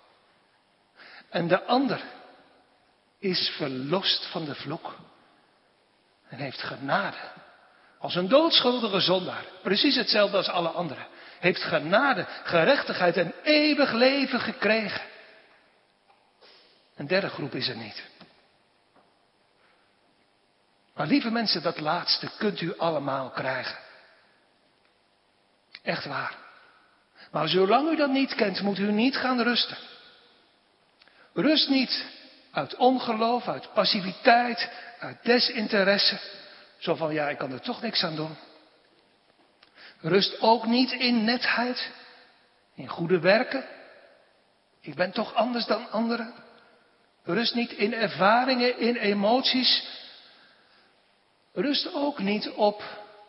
[1.28, 2.04] En de ander
[3.22, 4.96] is verlost van de vloek
[6.28, 7.30] en heeft genade.
[7.98, 11.06] Als een doodschuldige zondaar, precies hetzelfde als alle anderen,
[11.38, 15.00] heeft genade, gerechtigheid en eeuwig leven gekregen.
[16.96, 18.02] Een derde groep is er niet.
[20.94, 23.78] Maar lieve mensen, dat laatste kunt u allemaal krijgen.
[25.82, 26.36] Echt waar.
[27.30, 29.76] Maar zolang u dat niet kent, moet u niet gaan rusten.
[31.32, 32.20] Rust niet
[32.52, 36.20] uit ongeloof, uit passiviteit, uit desinteresse.
[36.78, 38.36] Zo van ja, ik kan er toch niks aan doen.
[40.00, 41.90] Rust ook niet in netheid,
[42.74, 43.64] in goede werken.
[44.80, 46.34] Ik ben toch anders dan anderen.
[47.24, 49.86] Rust niet in ervaringen, in emoties.
[51.52, 52.82] Rust ook niet op,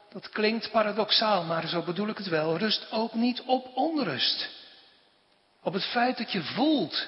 [0.09, 2.57] dat klinkt paradoxaal, maar zo bedoel ik het wel.
[2.57, 4.49] Rust ook niet op onrust.
[5.61, 7.07] Op het feit dat je voelt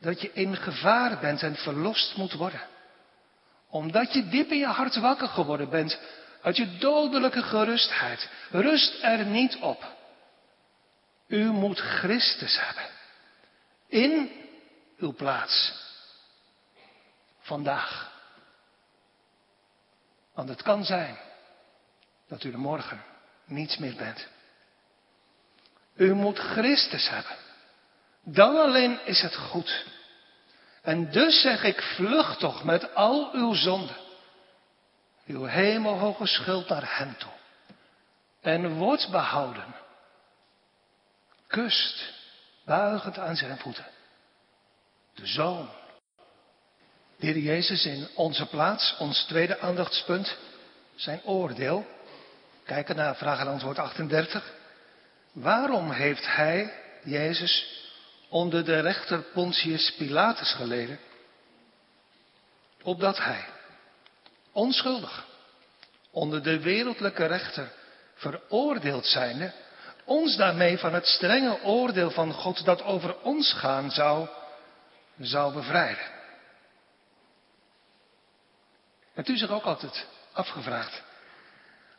[0.00, 2.60] dat je in gevaar bent en verlost moet worden.
[3.68, 5.98] Omdat je diep in je hart wakker geworden bent
[6.42, 8.28] uit je dodelijke gerustheid.
[8.50, 9.98] Rust er niet op.
[11.26, 12.84] U moet Christus hebben.
[13.86, 14.30] In
[14.98, 15.72] uw plaats.
[17.40, 18.10] Vandaag.
[20.34, 21.18] Want het kan zijn
[22.28, 23.02] dat u er morgen
[23.44, 24.28] niets meer bent.
[25.96, 27.36] U moet Christus hebben.
[28.24, 29.84] Dan alleen is het goed.
[30.82, 33.96] En dus zeg ik, vlucht toch met al uw zonden,
[35.26, 37.32] uw hemelhoge schuld naar hem toe.
[38.40, 39.74] En wordt behouden.
[41.46, 42.12] Kust,
[42.64, 43.86] buigend aan zijn voeten.
[45.14, 45.68] De Zoon.
[47.16, 50.36] De Heer Jezus in onze plaats, ons tweede aandachtspunt,
[50.94, 51.86] zijn oordeel.
[52.64, 54.52] Kijken naar vraag en antwoord 38.
[55.32, 56.72] Waarom heeft hij,
[57.04, 57.79] Jezus,
[58.30, 60.98] onder de rechter Pontius Pilatus geleden,
[62.82, 63.44] opdat hij,
[64.52, 65.26] onschuldig,
[66.10, 67.72] onder de wereldlijke rechter
[68.14, 69.52] veroordeeld zijnde,
[70.04, 74.28] ons daarmee van het strenge oordeel van God dat over ons gaan zou,
[75.18, 76.04] zou bevrijden.
[79.12, 81.02] Hebt u zich ook altijd afgevraagd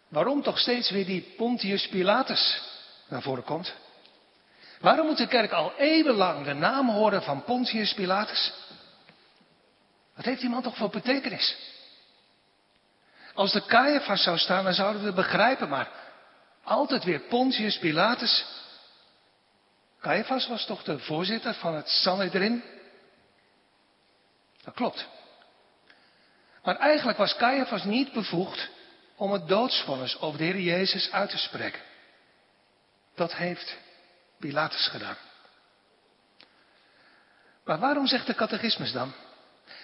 [0.08, 2.62] waarom toch steeds weer die Pontius Pilatus
[3.08, 3.74] naar voren komt?
[4.82, 8.54] Waarom moet de kerk al eeuwenlang de naam horen van Pontius Pilatus?
[10.16, 11.56] Wat heeft die man toch voor betekenis?
[13.34, 15.92] Als de Caiaphas zou staan, dan zouden we het begrijpen, maar
[16.64, 18.46] altijd weer Pontius Pilatus.
[20.00, 22.64] Caiaphas was toch de voorzitter van het Sanhedrin?
[24.64, 25.08] Dat klopt.
[26.64, 28.70] Maar eigenlijk was Caiaphas niet bevoegd
[29.16, 31.82] om het doodsvonnis over de Heer Jezus uit te spreken.
[33.16, 33.78] Dat heeft
[34.42, 35.18] Pilatus gedaan.
[37.66, 39.14] Maar waarom zegt de catechismus dan?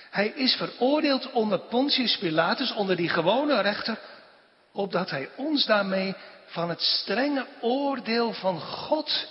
[0.09, 3.99] Hij is veroordeeld onder Pontius Pilatus, onder die gewone rechter,
[4.71, 6.15] opdat hij ons daarmee
[6.45, 9.27] van het strenge oordeel van God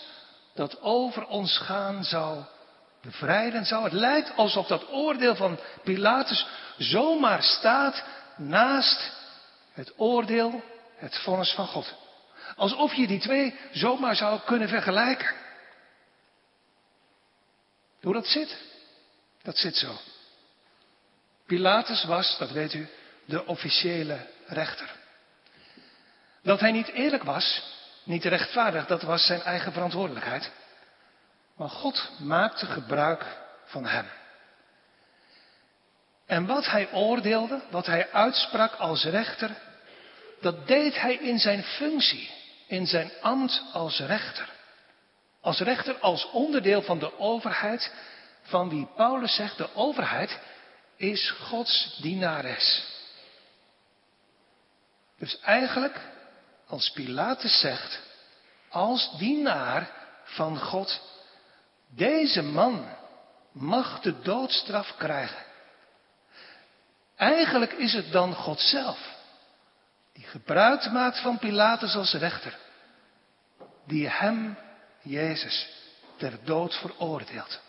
[0.55, 2.45] dat over ons gaan zou
[3.03, 3.85] bevrijden zou.
[3.85, 6.47] Het lijkt alsof dat oordeel van Pilatus
[6.79, 8.05] zomaar staat
[8.37, 9.12] naast
[9.73, 10.62] het oordeel,
[10.97, 11.95] het vonnis van God.
[12.57, 15.35] Alsof je die twee zomaar zou kunnen vergelijken.
[18.01, 18.57] Hoe dat zit?
[19.42, 19.99] Dat zit zo.
[21.47, 22.88] Pilatus was, dat weet u,
[23.25, 24.90] de officiële rechter.
[26.42, 27.62] Dat hij niet eerlijk was,
[28.05, 30.51] niet rechtvaardig, dat was zijn eigen verantwoordelijkheid.
[31.57, 33.25] Maar God maakte gebruik
[33.64, 34.07] van hem.
[36.27, 39.51] En wat hij oordeelde, wat hij uitsprak als rechter,
[40.40, 42.36] dat deed hij in zijn functie
[42.66, 44.55] in zijn ambt als rechter.
[45.40, 47.92] Als rechter, als onderdeel van de overheid,
[48.42, 50.38] van wie Paulus zegt, de overheid
[50.96, 52.85] is Gods dienares.
[55.18, 56.00] Dus eigenlijk,
[56.66, 58.00] als Pilatus zegt,
[58.68, 59.90] als dienaar
[60.24, 61.00] van God,
[61.94, 62.96] deze man
[63.52, 65.44] mag de doodstraf krijgen.
[67.16, 69.15] Eigenlijk is het dan God zelf
[70.16, 72.59] die gebruik maakt van Pilatus als rechter,
[73.87, 74.59] die hem,
[75.02, 75.68] Jezus,
[76.16, 77.61] ter dood veroordeelt.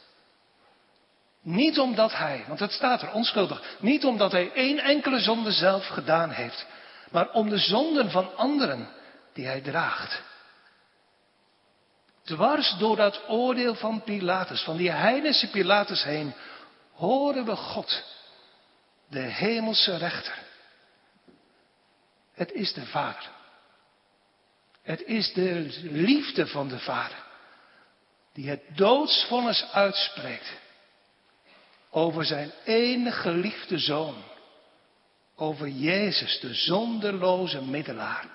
[1.42, 5.88] Niet omdat hij, want het staat er onschuldig, niet omdat hij één enkele zonde zelf
[5.88, 6.66] gedaan heeft,
[7.12, 8.90] maar om de zonden van anderen
[9.34, 10.22] die hij draagt.
[12.24, 16.34] Dwars door dat oordeel van Pilatus, van die heidense Pilatus heen,
[16.94, 18.04] horen we God,
[19.10, 20.47] de hemelse rechter,
[22.38, 23.30] het is de Vader.
[24.82, 27.26] Het is de liefde van de Vader.
[28.34, 30.54] Die het doodsvonnis uitspreekt.
[31.90, 34.24] Over zijn enige geliefde zoon.
[35.36, 38.26] Over Jezus, de zonderloze middelaar.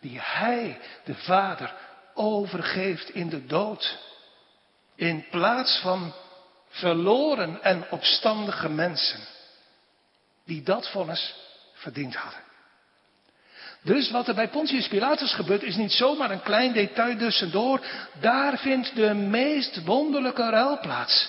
[0.00, 1.74] Die hij, de Vader,
[2.14, 3.98] overgeeft in de dood.
[4.94, 6.14] In plaats van
[6.68, 9.20] verloren en opstandige mensen.
[10.44, 11.34] Die dat vonnis
[11.72, 12.45] verdiend hadden.
[13.86, 17.86] Dus wat er bij Pontius Pilatus gebeurt is niet zomaar een klein detail tussendoor.
[18.20, 21.28] Daar vindt de meest wonderlijke ruil plaats.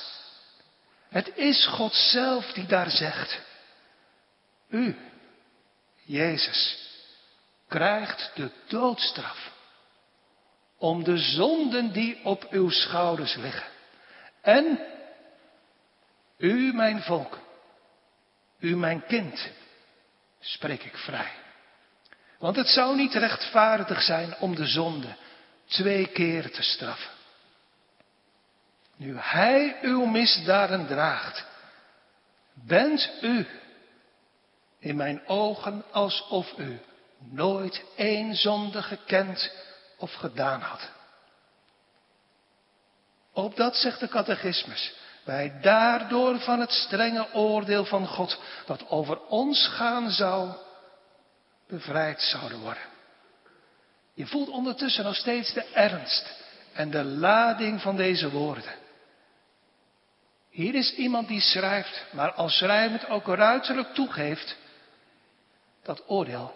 [1.10, 3.42] Het is God zelf die daar zegt.
[4.70, 4.96] U,
[6.04, 6.78] Jezus,
[7.68, 9.52] krijgt de doodstraf
[10.78, 13.68] om de zonden die op uw schouders liggen.
[14.42, 14.80] En
[16.38, 17.40] u, mijn volk,
[18.60, 19.50] u, mijn kind,
[20.40, 21.46] spreek ik vrij.
[22.40, 25.16] Want het zou niet rechtvaardig zijn om de zonde
[25.66, 27.12] twee keer te straffen.
[28.96, 31.46] Nu Hij uw misdaden draagt,
[32.54, 33.48] bent u
[34.80, 36.80] in mijn ogen alsof u
[37.20, 39.52] nooit één zonde gekend
[39.98, 40.90] of gedaan had.
[43.34, 49.22] Op dat zegt de catechismus, wij daardoor van het strenge oordeel van God dat over
[49.22, 50.52] ons gaan zou,
[51.68, 52.84] bevrijd zouden worden.
[54.14, 56.44] Je voelt ondertussen nog steeds de ernst
[56.74, 58.76] en de lading van deze woorden.
[60.50, 64.56] Hier is iemand die schrijft, maar als schrijvend ook ruiterlijk toegeeft
[65.84, 66.56] dat oordeel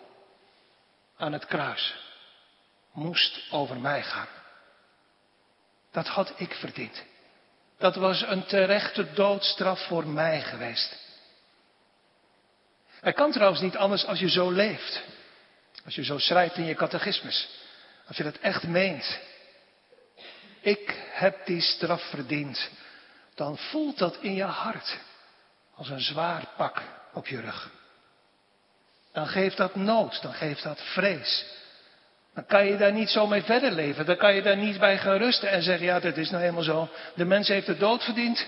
[1.17, 1.95] aan het kruis
[2.91, 4.27] moest over mij gaan.
[5.91, 7.03] Dat had ik verdiend.
[7.77, 10.97] Dat was een terechte doodstraf voor mij geweest.
[13.01, 15.01] Het kan trouwens niet anders als je zo leeft.
[15.85, 17.49] Als je zo schrijft in je catechismus.
[18.07, 19.19] Als je dat echt meent.
[20.61, 22.69] Ik heb die straf verdiend.
[23.35, 24.97] Dan voelt dat in je hart
[25.75, 26.81] als een zwaar pak
[27.13, 27.69] op je rug.
[29.11, 31.45] Dan geeft dat nood, dan geeft dat vrees.
[32.33, 34.05] Dan kan je daar niet zo mee verder leven.
[34.05, 36.63] Dan kan je daar niet bij gaan rusten en zeggen, ja, dat is nou helemaal
[36.63, 36.89] zo.
[37.15, 38.47] De mens heeft de dood verdiend.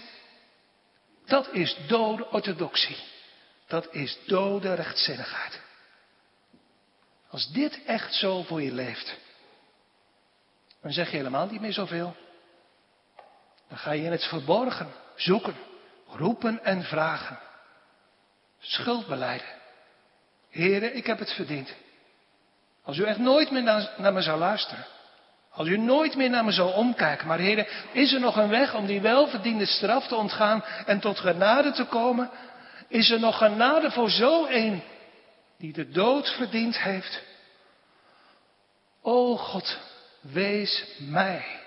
[1.26, 2.97] Dat is dode orthodoxie.
[3.68, 5.61] Dat is dode rechtzinnigheid.
[7.30, 9.18] Als dit echt zo voor je leeft,
[10.82, 12.16] dan zeg je helemaal niet meer zoveel.
[13.68, 15.55] Dan ga je in het verborgen zoeken,
[16.07, 17.39] roepen en vragen.
[18.59, 19.47] Schuld beleiden.
[20.49, 21.74] Heren, ik heb het verdiend.
[22.84, 24.86] Als u echt nooit meer naar, me zou luisteren.
[25.51, 27.28] Als u nooit meer naar me zou omkijken.
[27.28, 31.20] Maar heren, is er nog een weg om die welverdiende straf te ontgaan en tot
[31.20, 32.30] genade te komen?
[32.94, 34.84] Is er nog genade voor zo een
[35.58, 37.22] die de dood verdiend heeft?
[39.02, 39.80] O God,
[40.22, 41.62] wees mij,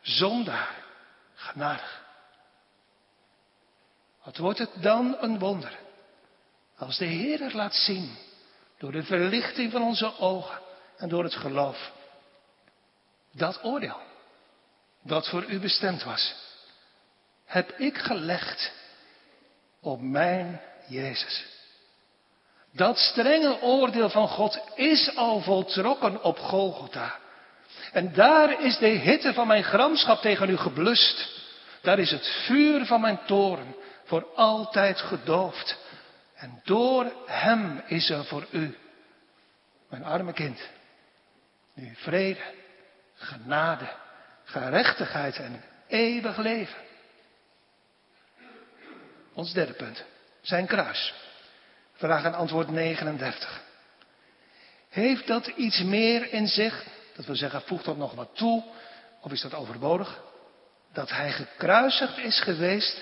[0.00, 0.84] zondaar,
[1.34, 2.02] genadig.
[4.22, 5.78] Wat wordt het dan een wonder
[6.76, 8.16] als de Heer het laat zien
[8.78, 10.60] door de verlichting van onze ogen
[10.96, 11.92] en door het geloof.
[13.32, 14.00] Dat oordeel,
[15.02, 16.34] dat voor u bestemd was,
[17.44, 18.80] heb ik gelegd
[19.82, 21.44] op mijn Jezus.
[22.72, 27.18] Dat strenge oordeel van God is al voltrokken op Golgotha.
[27.92, 31.40] En daar is de hitte van mijn gramschap tegen u geblust.
[31.80, 33.74] Daar is het vuur van mijn toren
[34.04, 35.78] voor altijd gedoofd.
[36.34, 38.76] En door Hem is er voor u,
[39.88, 40.60] mijn arme kind,
[41.74, 42.40] nu vrede,
[43.14, 43.88] genade,
[44.44, 46.78] gerechtigheid en eeuwig leven.
[49.34, 50.04] Ons derde punt,
[50.40, 51.14] zijn kruis.
[51.92, 53.60] Vraag en antwoord 39.
[54.88, 56.84] Heeft dat iets meer in zich,
[57.16, 58.64] dat wil zeggen, voegt dat nog wat toe,
[59.20, 60.20] of is dat overbodig?
[60.92, 63.00] Dat hij gekruisigd is geweest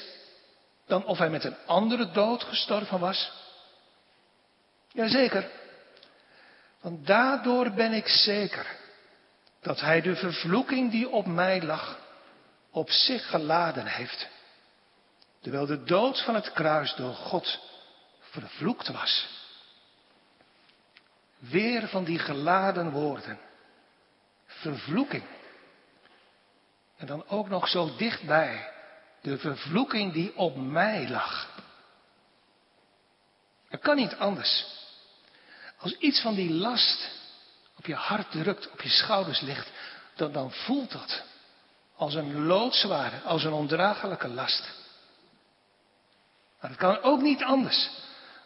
[0.87, 3.33] dan of hij met een andere dood gestorven was?
[4.93, 5.51] Jazeker.
[6.81, 8.67] Want daardoor ben ik zeker
[9.61, 11.99] dat hij de vervloeking die op mij lag,
[12.71, 14.29] op zich geladen heeft.
[15.41, 17.59] Terwijl de dood van het kruis door God
[18.21, 19.29] vervloekt was.
[21.39, 23.39] Weer van die geladen woorden.
[24.47, 25.25] Vervloeking.
[26.97, 28.73] En dan ook nog zo dichtbij
[29.21, 31.49] de vervloeking die op mij lag.
[33.69, 34.65] Het kan niet anders.
[35.79, 37.11] Als iets van die last
[37.77, 39.71] op je hart drukt, op je schouders ligt,
[40.15, 41.23] dan, dan voelt dat
[41.97, 44.80] als een loodzware, als een ondraaglijke last.
[46.61, 47.91] Maar het kan ook niet anders.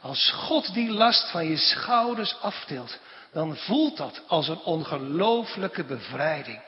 [0.01, 2.99] Als God die last van je schouders aftilt,
[3.33, 6.61] dan voelt dat als een ongelooflijke bevrijding.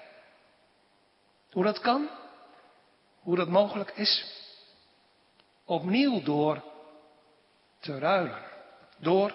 [1.51, 2.09] Hoe dat kan?
[3.21, 4.25] Hoe dat mogelijk is?
[5.65, 6.63] Opnieuw door
[7.81, 8.43] te ruilen.
[8.99, 9.35] Door,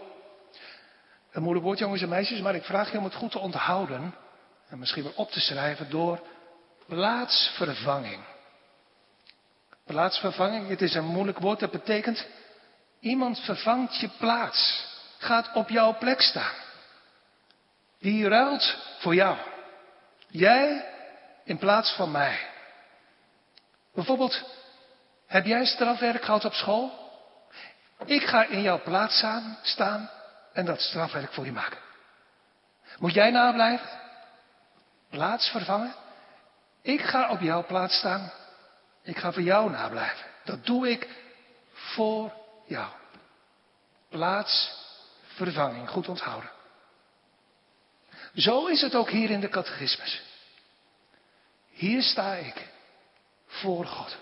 [1.31, 4.15] een moeilijk woord jongens en meisjes, maar ik vraag je om het goed te onthouden.
[4.67, 6.19] En misschien wel op te schrijven door
[6.87, 8.23] plaatsvervanging.
[9.91, 12.27] Plaatsvervanging, het is een moeilijk woord, dat betekent
[12.99, 14.85] iemand vervangt je plaats.
[15.17, 16.53] Gaat op jouw plek staan.
[17.99, 19.37] Die ruilt voor jou.
[20.27, 20.85] Jij
[21.43, 22.39] in plaats van mij.
[23.93, 24.43] Bijvoorbeeld
[25.27, 26.91] Heb jij strafwerk gehad op school?
[28.05, 29.25] Ik ga in jouw plaats
[29.61, 30.09] staan
[30.53, 31.79] en dat strafwerk voor je maken.
[32.97, 33.89] Moet jij nablijven?
[35.09, 35.93] Plaats vervangen?
[36.81, 38.31] Ik ga op jouw plaats staan.
[39.03, 40.25] Ik ga voor jou nablijven.
[40.43, 41.09] Dat doe ik
[41.71, 42.33] voor
[42.65, 42.91] jou.
[44.09, 46.51] Plaatsvervanging, goed onthouden.
[48.35, 50.21] Zo is het ook hier in de catechismus.
[51.69, 52.69] Hier sta ik
[53.45, 54.17] voor God.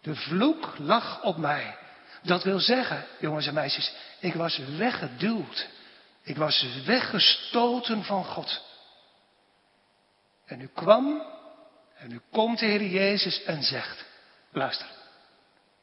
[0.00, 1.76] De vloek lag op mij.
[2.22, 5.68] Dat wil zeggen, jongens en meisjes, ik was weggeduwd.
[6.22, 8.62] Ik was weggestoten van God.
[10.44, 11.22] En nu kwam,
[12.02, 14.04] en nu komt de Heer Jezus en zegt,
[14.52, 14.86] luister,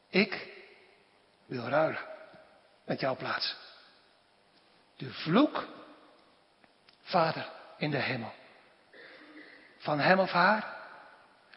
[0.10, 0.48] ik
[1.46, 2.02] wil ruilen
[2.86, 3.56] met jouw plaats.
[4.98, 5.68] De vloek,
[7.02, 8.34] Vader in de hemel,
[9.78, 10.78] van hem of haar,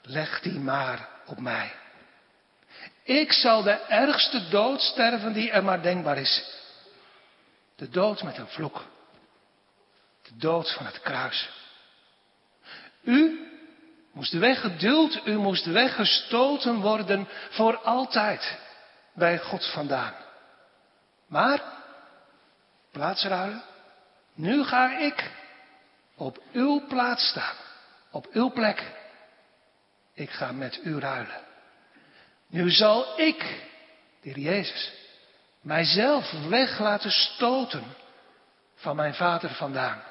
[0.02, 1.72] leg die maar op mij.
[3.02, 6.60] Ik zal de ergste dood sterven die er maar denkbaar is.
[7.76, 8.84] De dood met een vloek.
[10.22, 11.50] De dood van het kruis.
[13.02, 13.51] U
[14.12, 18.58] moest weggeduld, u moest weggestoten worden voor altijd
[19.14, 20.14] bij God vandaan.
[21.26, 21.62] Maar,
[22.92, 23.62] plaatsruilen,
[24.34, 25.30] nu ga ik
[26.16, 27.56] op uw plaats staan,
[28.10, 28.82] op uw plek.
[30.14, 31.40] Ik ga met u ruilen.
[32.46, 33.38] Nu zal ik,
[34.20, 34.92] de heer Jezus,
[35.60, 37.84] mijzelf weg laten stoten
[38.74, 40.02] van mijn vader vandaan.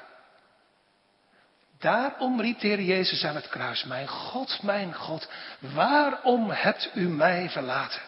[1.82, 5.28] Daarom riep de Heer Jezus aan het kruis, mijn God, mijn God,
[5.58, 8.00] waarom hebt u mij verlaten?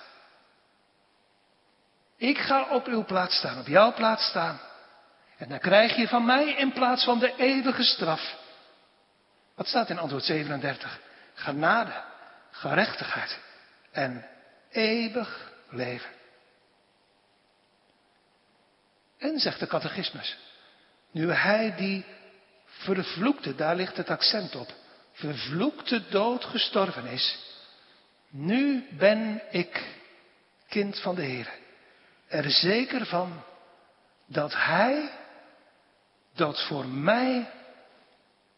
[2.17, 4.61] Ik ga op uw plaats staan, op jouw plaats staan.
[5.37, 8.37] En dan krijg je van mij in plaats van de eeuwige straf.
[9.55, 11.01] Wat staat in antwoord 37?
[11.35, 12.03] Genade,
[12.51, 13.39] gerechtigheid
[13.91, 14.27] en
[14.71, 16.11] eeuwig leven.
[19.19, 20.37] En zegt de catechismus,
[21.11, 22.05] nu hij die
[22.79, 24.75] vervloekte, daar ligt het accent op,
[25.13, 27.39] vervloekte dood gestorven is,
[28.29, 29.85] nu ben ik
[30.69, 31.53] kind van de Heer,
[32.27, 33.43] er zeker van
[34.27, 35.11] dat Hij
[36.35, 37.51] dat voor mij,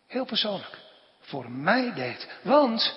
[0.07, 0.79] heel persoonlijk,
[1.21, 2.29] voor mij deed.
[2.43, 2.95] Want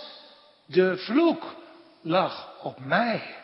[0.66, 1.56] de vloek
[2.02, 3.36] lag op mij.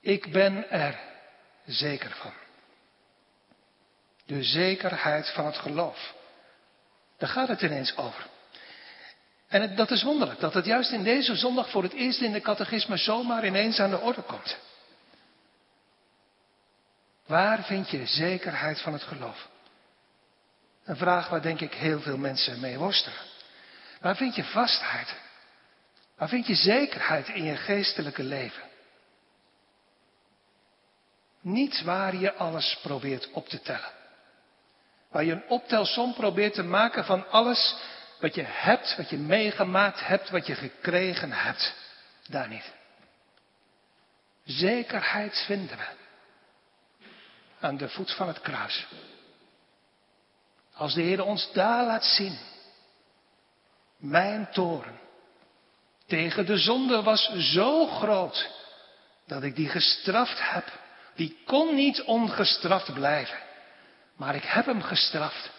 [0.00, 1.00] Ik ben er
[1.66, 2.32] zeker van.
[4.32, 6.14] De zekerheid van het geloof.
[7.18, 8.26] Daar gaat het ineens over.
[9.48, 12.40] En dat is wonderlijk, dat het juist in deze zondag voor het eerst in de
[12.40, 14.56] catechisme zomaar ineens aan de orde komt.
[17.26, 19.48] Waar vind je zekerheid van het geloof?
[20.84, 23.18] Een vraag waar denk ik heel veel mensen mee worstelen.
[24.00, 25.14] Waar vind je vastheid?
[26.16, 28.62] Waar vind je zekerheid in je geestelijke leven?
[31.40, 34.00] Niet waar je alles probeert op te tellen.
[35.12, 37.76] Waar je een optelsom probeert te maken van alles
[38.20, 41.74] wat je hebt, wat je meegemaakt hebt, wat je gekregen hebt.
[42.28, 42.72] Daar niet.
[44.44, 45.84] Zekerheid vinden we
[47.60, 48.86] aan de voet van het kruis.
[50.74, 52.38] Als de Heer ons daar laat zien,
[53.96, 55.00] mijn toren
[56.06, 58.50] tegen de zonde was zo groot
[59.26, 60.64] dat ik die gestraft heb.
[61.14, 63.38] Die kon niet ongestraft blijven.
[64.22, 65.50] Maar ik heb hem gestraft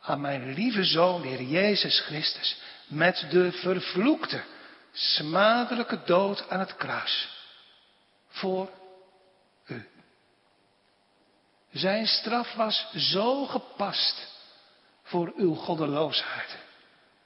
[0.00, 4.42] aan mijn lieve zoon, Heer Jezus Christus, met de vervloekte,
[4.92, 7.28] smadelijke dood aan het kruis.
[8.28, 8.70] Voor
[9.66, 9.88] u.
[11.72, 14.28] Zijn straf was zo gepast
[15.02, 16.56] voor uw goddeloosheid,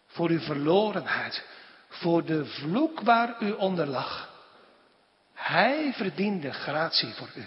[0.06, 1.44] voor uw verlorenheid,
[1.88, 4.30] voor de vloek waar u onder lag.
[5.34, 7.46] Hij verdiende gratie voor u.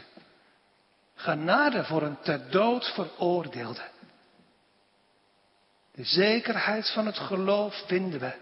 [1.19, 3.81] Genade voor een ter dood veroordeelde.
[5.91, 8.33] De zekerheid van het geloof vinden we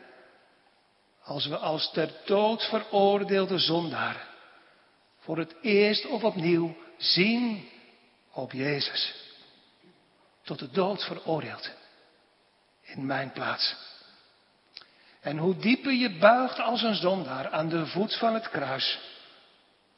[1.24, 4.22] als we als ter dood veroordeelde zondaren
[5.20, 7.70] voor het eerst of opnieuw zien
[8.32, 9.14] op Jezus.
[10.44, 11.72] Tot de dood veroordeeld.
[12.82, 13.76] In mijn plaats.
[15.22, 19.00] En hoe dieper je buigt als een zondaar aan de voet van het kruis,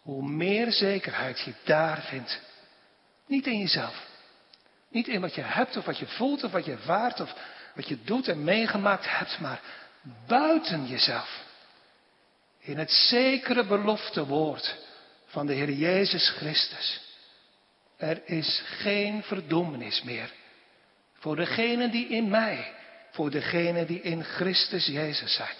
[0.02, 2.48] hoe meer zekerheid je daar vindt.
[3.30, 4.08] Niet in jezelf.
[4.90, 7.34] Niet in wat je hebt of wat je voelt of wat je vaart of
[7.76, 9.62] wat je doet en meegemaakt hebt, maar
[10.28, 11.44] buiten jezelf.
[12.60, 14.76] In het zekere belofte woord
[15.26, 17.02] van de Heer Jezus Christus.
[17.98, 20.32] Er is geen verdoemenis meer
[21.20, 22.74] voor degenen die in mij,
[23.12, 25.56] voor degenen die in Christus Jezus zijn.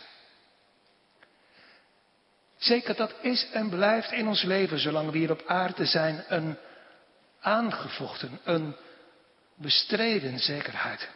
[2.58, 6.58] Zeker dat is en blijft in ons leven, zolang we hier op aarde zijn, een
[7.40, 8.76] aangevochten, een
[9.56, 11.10] bestreden zekerheid.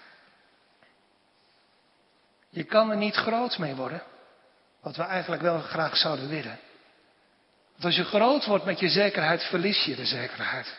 [2.50, 4.04] Je kan er niet groot mee worden,
[4.82, 6.60] wat we eigenlijk wel graag zouden willen.
[7.72, 10.78] Want als je groot wordt met je zekerheid, verlies je de zekerheid.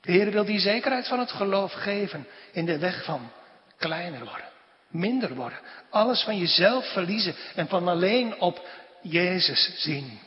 [0.00, 3.30] De Heer wil die zekerheid van het geloof geven in de weg van
[3.76, 4.48] kleiner worden,
[4.88, 5.58] minder worden.
[5.90, 8.66] Alles van jezelf verliezen en van alleen op
[9.02, 10.20] Jezus zien.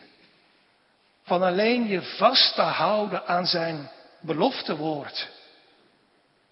[1.28, 5.28] Van alleen je vast te houden aan zijn belofte woord.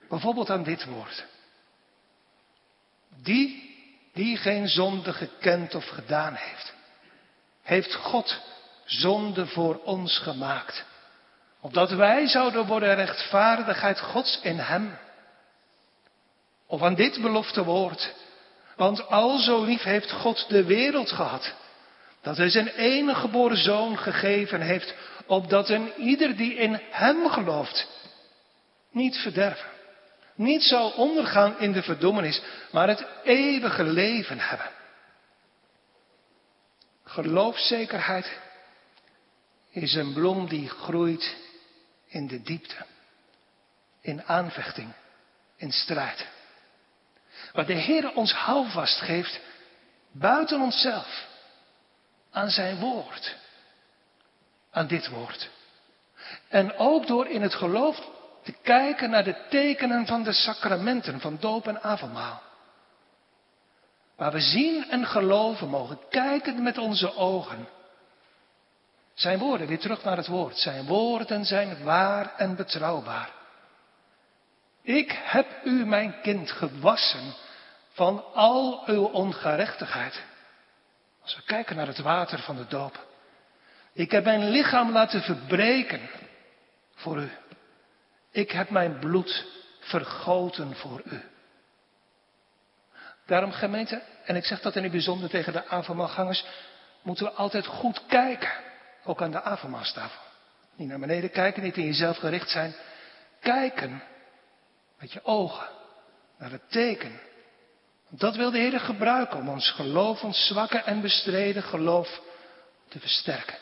[0.10, 1.26] Bijvoorbeeld aan dit woord.
[3.24, 3.74] Die
[4.14, 6.74] die geen zonde gekend of gedaan heeft,
[7.64, 8.42] heeft God
[8.86, 10.84] zonde voor ons gemaakt.
[11.60, 14.98] Opdat wij zouden worden rechtvaardigheid Gods in Hem.
[16.68, 18.14] Of aan dit belofte woord.
[18.76, 21.54] Want al zo lief heeft God de wereld gehad.
[22.26, 24.94] Dat hij zijn enige geboren zoon gegeven heeft.
[25.26, 27.88] Opdat een ieder die in Hem gelooft.
[28.92, 29.70] Niet verderven.
[30.36, 32.42] Niet zal ondergaan in de verdommenis.
[32.72, 34.70] Maar het eeuwige leven hebben.
[37.04, 38.40] Geloofszekerheid
[39.70, 41.36] is een bloem die groeit
[42.08, 42.86] in de diepte,
[44.02, 44.94] in aanvechting,
[45.56, 46.28] in strijd.
[47.54, 49.40] Waar de Heer ons houvast geeft
[50.12, 51.34] buiten onszelf,
[52.36, 53.36] aan zijn woord,
[54.72, 55.50] aan dit woord.
[56.48, 58.10] En ook door in het geloof
[58.44, 62.42] te kijken naar de tekenen van de sacramenten van doop en avondmaal.
[64.16, 67.68] Waar we zien en geloven mogen, kijken met onze ogen.
[69.14, 70.58] Zijn woorden, weer terug naar het woord.
[70.58, 73.30] Zijn woorden zijn waar en betrouwbaar.
[74.82, 77.34] Ik heb u, mijn kind, gewassen
[77.92, 80.24] van al uw ongerechtigheid.
[81.26, 83.08] Als we kijken naar het water van de doop.
[83.94, 86.10] Ik heb mijn lichaam laten verbreken
[86.96, 87.30] voor u.
[88.32, 89.46] Ik heb mijn bloed
[89.80, 91.22] vergoten voor u.
[93.26, 96.46] Daarom gemeente, en ik zeg dat in het bijzonder tegen de avondmaalgangers,
[97.02, 98.52] moeten we altijd goed kijken.
[99.04, 100.22] Ook aan de avondmaalstafel.
[100.76, 102.76] Niet naar beneden kijken, niet in jezelf gericht zijn.
[103.40, 104.04] Kijken
[105.00, 105.68] met je ogen
[106.38, 107.20] naar het teken.
[108.10, 112.22] Dat wil de Heer gebruiken om ons geloof, ons zwakke en bestreden geloof
[112.90, 113.58] te versterken.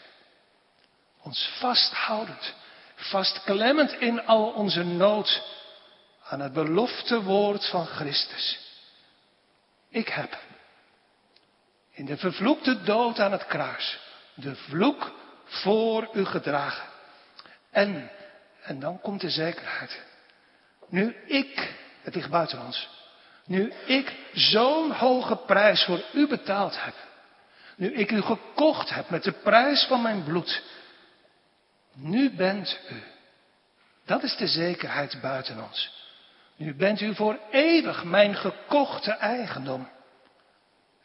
[1.22, 2.54] Ons vasthoudend,
[2.96, 5.44] vastklemmend in al onze nood
[6.24, 8.60] aan het belofte woord van Christus.
[9.90, 10.38] Ik heb
[11.92, 14.00] in de vervloekte dood aan het kruis
[14.34, 15.12] de vloek
[15.46, 16.88] voor u gedragen.
[17.72, 18.12] En,
[18.62, 20.02] en dan komt de zekerheid.
[20.90, 22.90] Nu ik, het ligt buiten ons,
[23.46, 26.94] nu ik zo'n hoge prijs voor u betaald heb,
[27.76, 30.64] nu ik u gekocht heb met de prijs van mijn bloed,
[31.94, 33.04] nu bent u.
[34.06, 36.02] Dat is de zekerheid buiten ons.
[36.56, 39.90] Nu bent u voor eeuwig mijn gekochte eigendom.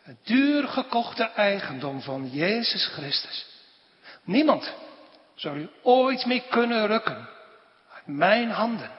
[0.03, 3.47] Het duur gekochte eigendom van Jezus Christus.
[4.25, 4.73] Niemand
[5.35, 7.29] zou u ooit meer kunnen rukken
[7.95, 8.91] uit mijn handen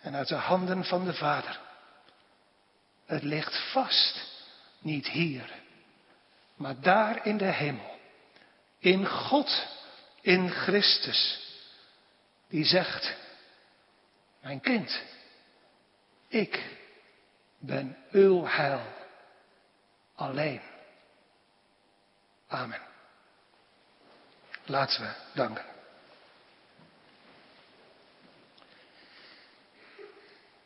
[0.00, 1.60] en uit de handen van de Vader.
[3.12, 4.26] Het ligt vast,
[4.78, 5.52] niet hier,
[6.56, 7.98] maar daar in de hemel,
[8.78, 9.66] in God,
[10.20, 11.48] in Christus,
[12.48, 13.14] die zegt,
[14.40, 15.02] mijn kind,
[16.28, 16.64] ik
[17.58, 18.82] ben uw heil
[20.14, 20.62] alleen.
[22.46, 22.82] Amen.
[24.64, 25.64] Laten we danken.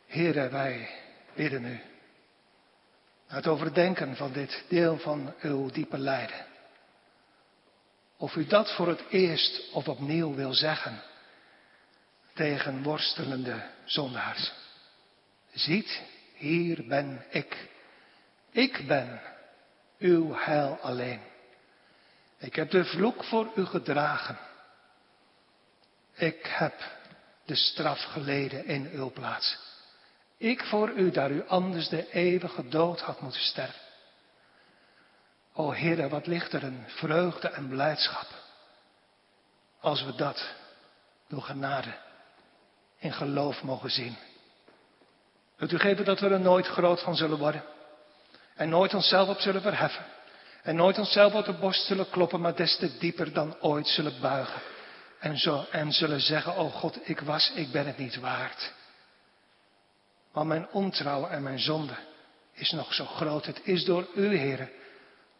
[0.05, 0.89] Heren, wij
[1.33, 1.95] bidden u.
[3.27, 6.45] Het overdenken van dit deel van uw diepe lijden.
[8.17, 11.01] Of u dat voor het eerst of opnieuw wil zeggen
[12.33, 14.51] tegen worstelende zondaars.
[15.53, 16.01] Ziet,
[16.33, 17.69] hier ben ik.
[18.51, 19.21] Ik ben
[19.99, 21.21] uw heil alleen.
[22.37, 24.37] Ik heb de vloek voor u gedragen.
[26.13, 26.73] Ik heb
[27.45, 29.66] de straf geleden in uw plaats.
[30.37, 33.81] Ik voor u, daar u anders de eeuwige dood had moeten sterven.
[35.53, 38.27] O Heere, wat ligt er een vreugde en blijdschap.
[39.79, 40.55] Als we dat
[41.27, 41.93] door genade
[42.97, 44.17] in geloof mogen zien.
[45.55, 47.63] Wilt u geven dat we er nooit groot van zullen worden.
[48.55, 50.05] En nooit onszelf op zullen verheffen.
[50.63, 54.21] En nooit onszelf op de borst zullen kloppen, maar des te dieper dan ooit zullen
[54.21, 54.61] buigen.
[55.19, 58.73] En, zo, en zullen zeggen, oh God, ik was, ik ben het niet waard.
[60.37, 61.97] Want mijn ontrouw en mijn zonde
[62.53, 63.45] is nog zo groot.
[63.45, 64.71] Het is door u, Heer,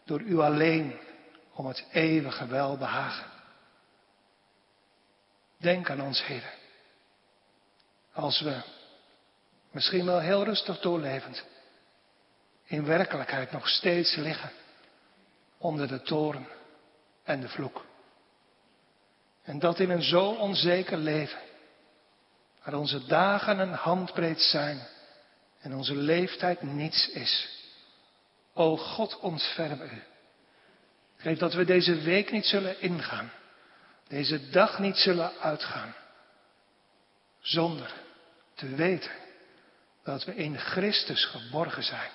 [0.05, 0.99] door u alleen,
[1.53, 3.25] om het eeuwige welbehagen.
[5.57, 6.53] Denk aan ons, Heer.
[8.13, 8.61] Als we,
[9.71, 11.43] misschien wel heel rustig doorlevend,
[12.63, 14.51] in werkelijkheid nog steeds liggen
[15.57, 16.47] onder de toren
[17.23, 17.85] en de vloek.
[19.43, 21.39] En dat in een zo onzeker leven,
[22.67, 24.87] waar onze dagen een handbreed zijn
[25.59, 27.49] en onze leeftijd niets is.
[28.53, 30.03] O God, ontferm u.
[31.17, 33.31] Geef dat we deze week niet zullen ingaan,
[34.07, 35.95] deze dag niet zullen uitgaan,
[37.39, 37.93] zonder
[38.55, 39.11] te weten
[40.03, 42.11] dat we in Christus geborgen zijn.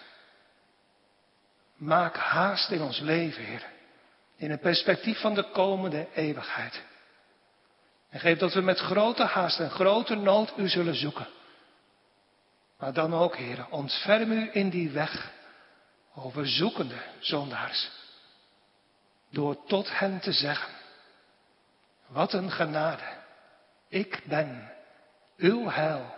[1.76, 3.66] Maak haast in ons leven, Heer,
[4.36, 6.82] in het perspectief van de komende eeuwigheid.
[8.12, 11.26] En geef dat we met grote haast en grote nood u zullen zoeken.
[12.78, 15.30] Maar dan ook, Heer, ontferm u in die weg
[16.14, 17.90] over zoekende zondaars.
[19.30, 20.72] Door tot hen te zeggen,
[22.06, 23.20] wat een genade.
[23.88, 24.72] Ik ben
[25.36, 26.14] uw heil,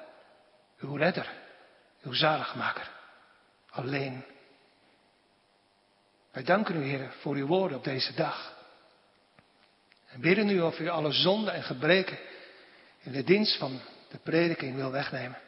[0.78, 1.32] uw redder,
[2.03, 2.90] uw zaligmaker.
[3.70, 4.24] Alleen.
[6.30, 8.53] Wij danken u, Heer, voor uw woorden op deze dag.
[10.14, 12.18] En bidden u of u alle zonden en gebreken
[13.02, 15.38] in de dienst van de prediking wil wegnemen.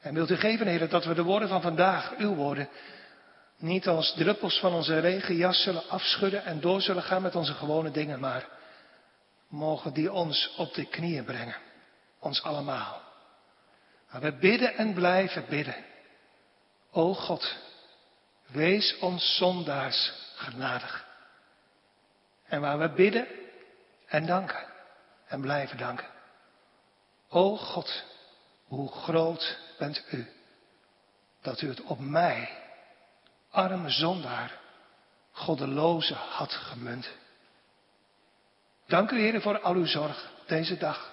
[0.00, 2.68] En wilt u geven, Heer, dat we de woorden van vandaag, uw woorden,
[3.56, 7.90] niet als druppels van onze regenjas zullen afschudden en door zullen gaan met onze gewone
[7.90, 8.48] dingen, maar
[9.48, 11.56] mogen die ons op de knieën brengen.
[12.18, 13.02] Ons allemaal.
[14.10, 15.84] Maar we bidden en blijven bidden.
[16.90, 17.56] O God,
[18.46, 21.08] wees ons zondaars genadig.
[22.50, 23.26] En waar we bidden
[24.06, 24.66] en danken
[25.26, 26.06] en blijven danken.
[27.28, 28.04] O God,
[28.64, 30.28] hoe groot bent u
[31.40, 32.48] dat u het op mij,
[33.50, 34.58] arme zondaar,
[35.30, 37.08] goddeloze had gemunt.
[38.86, 41.12] Dank u Heer voor al uw zorg deze dag,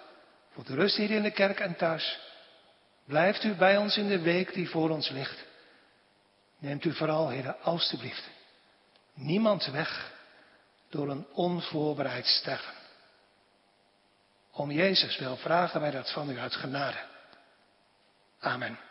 [0.53, 2.19] voor de rust hier in de kerk en thuis.
[3.05, 5.45] Blijft u bij ons in de week die voor ons ligt.
[6.59, 8.29] Neemt u vooral, Heer, alstublieft,
[9.13, 10.15] niemand weg
[10.89, 12.73] door een onvoorbereid sterven.
[14.51, 17.05] Om Jezus wil vragen wij dat van u uit genade.
[18.39, 18.86] Amen.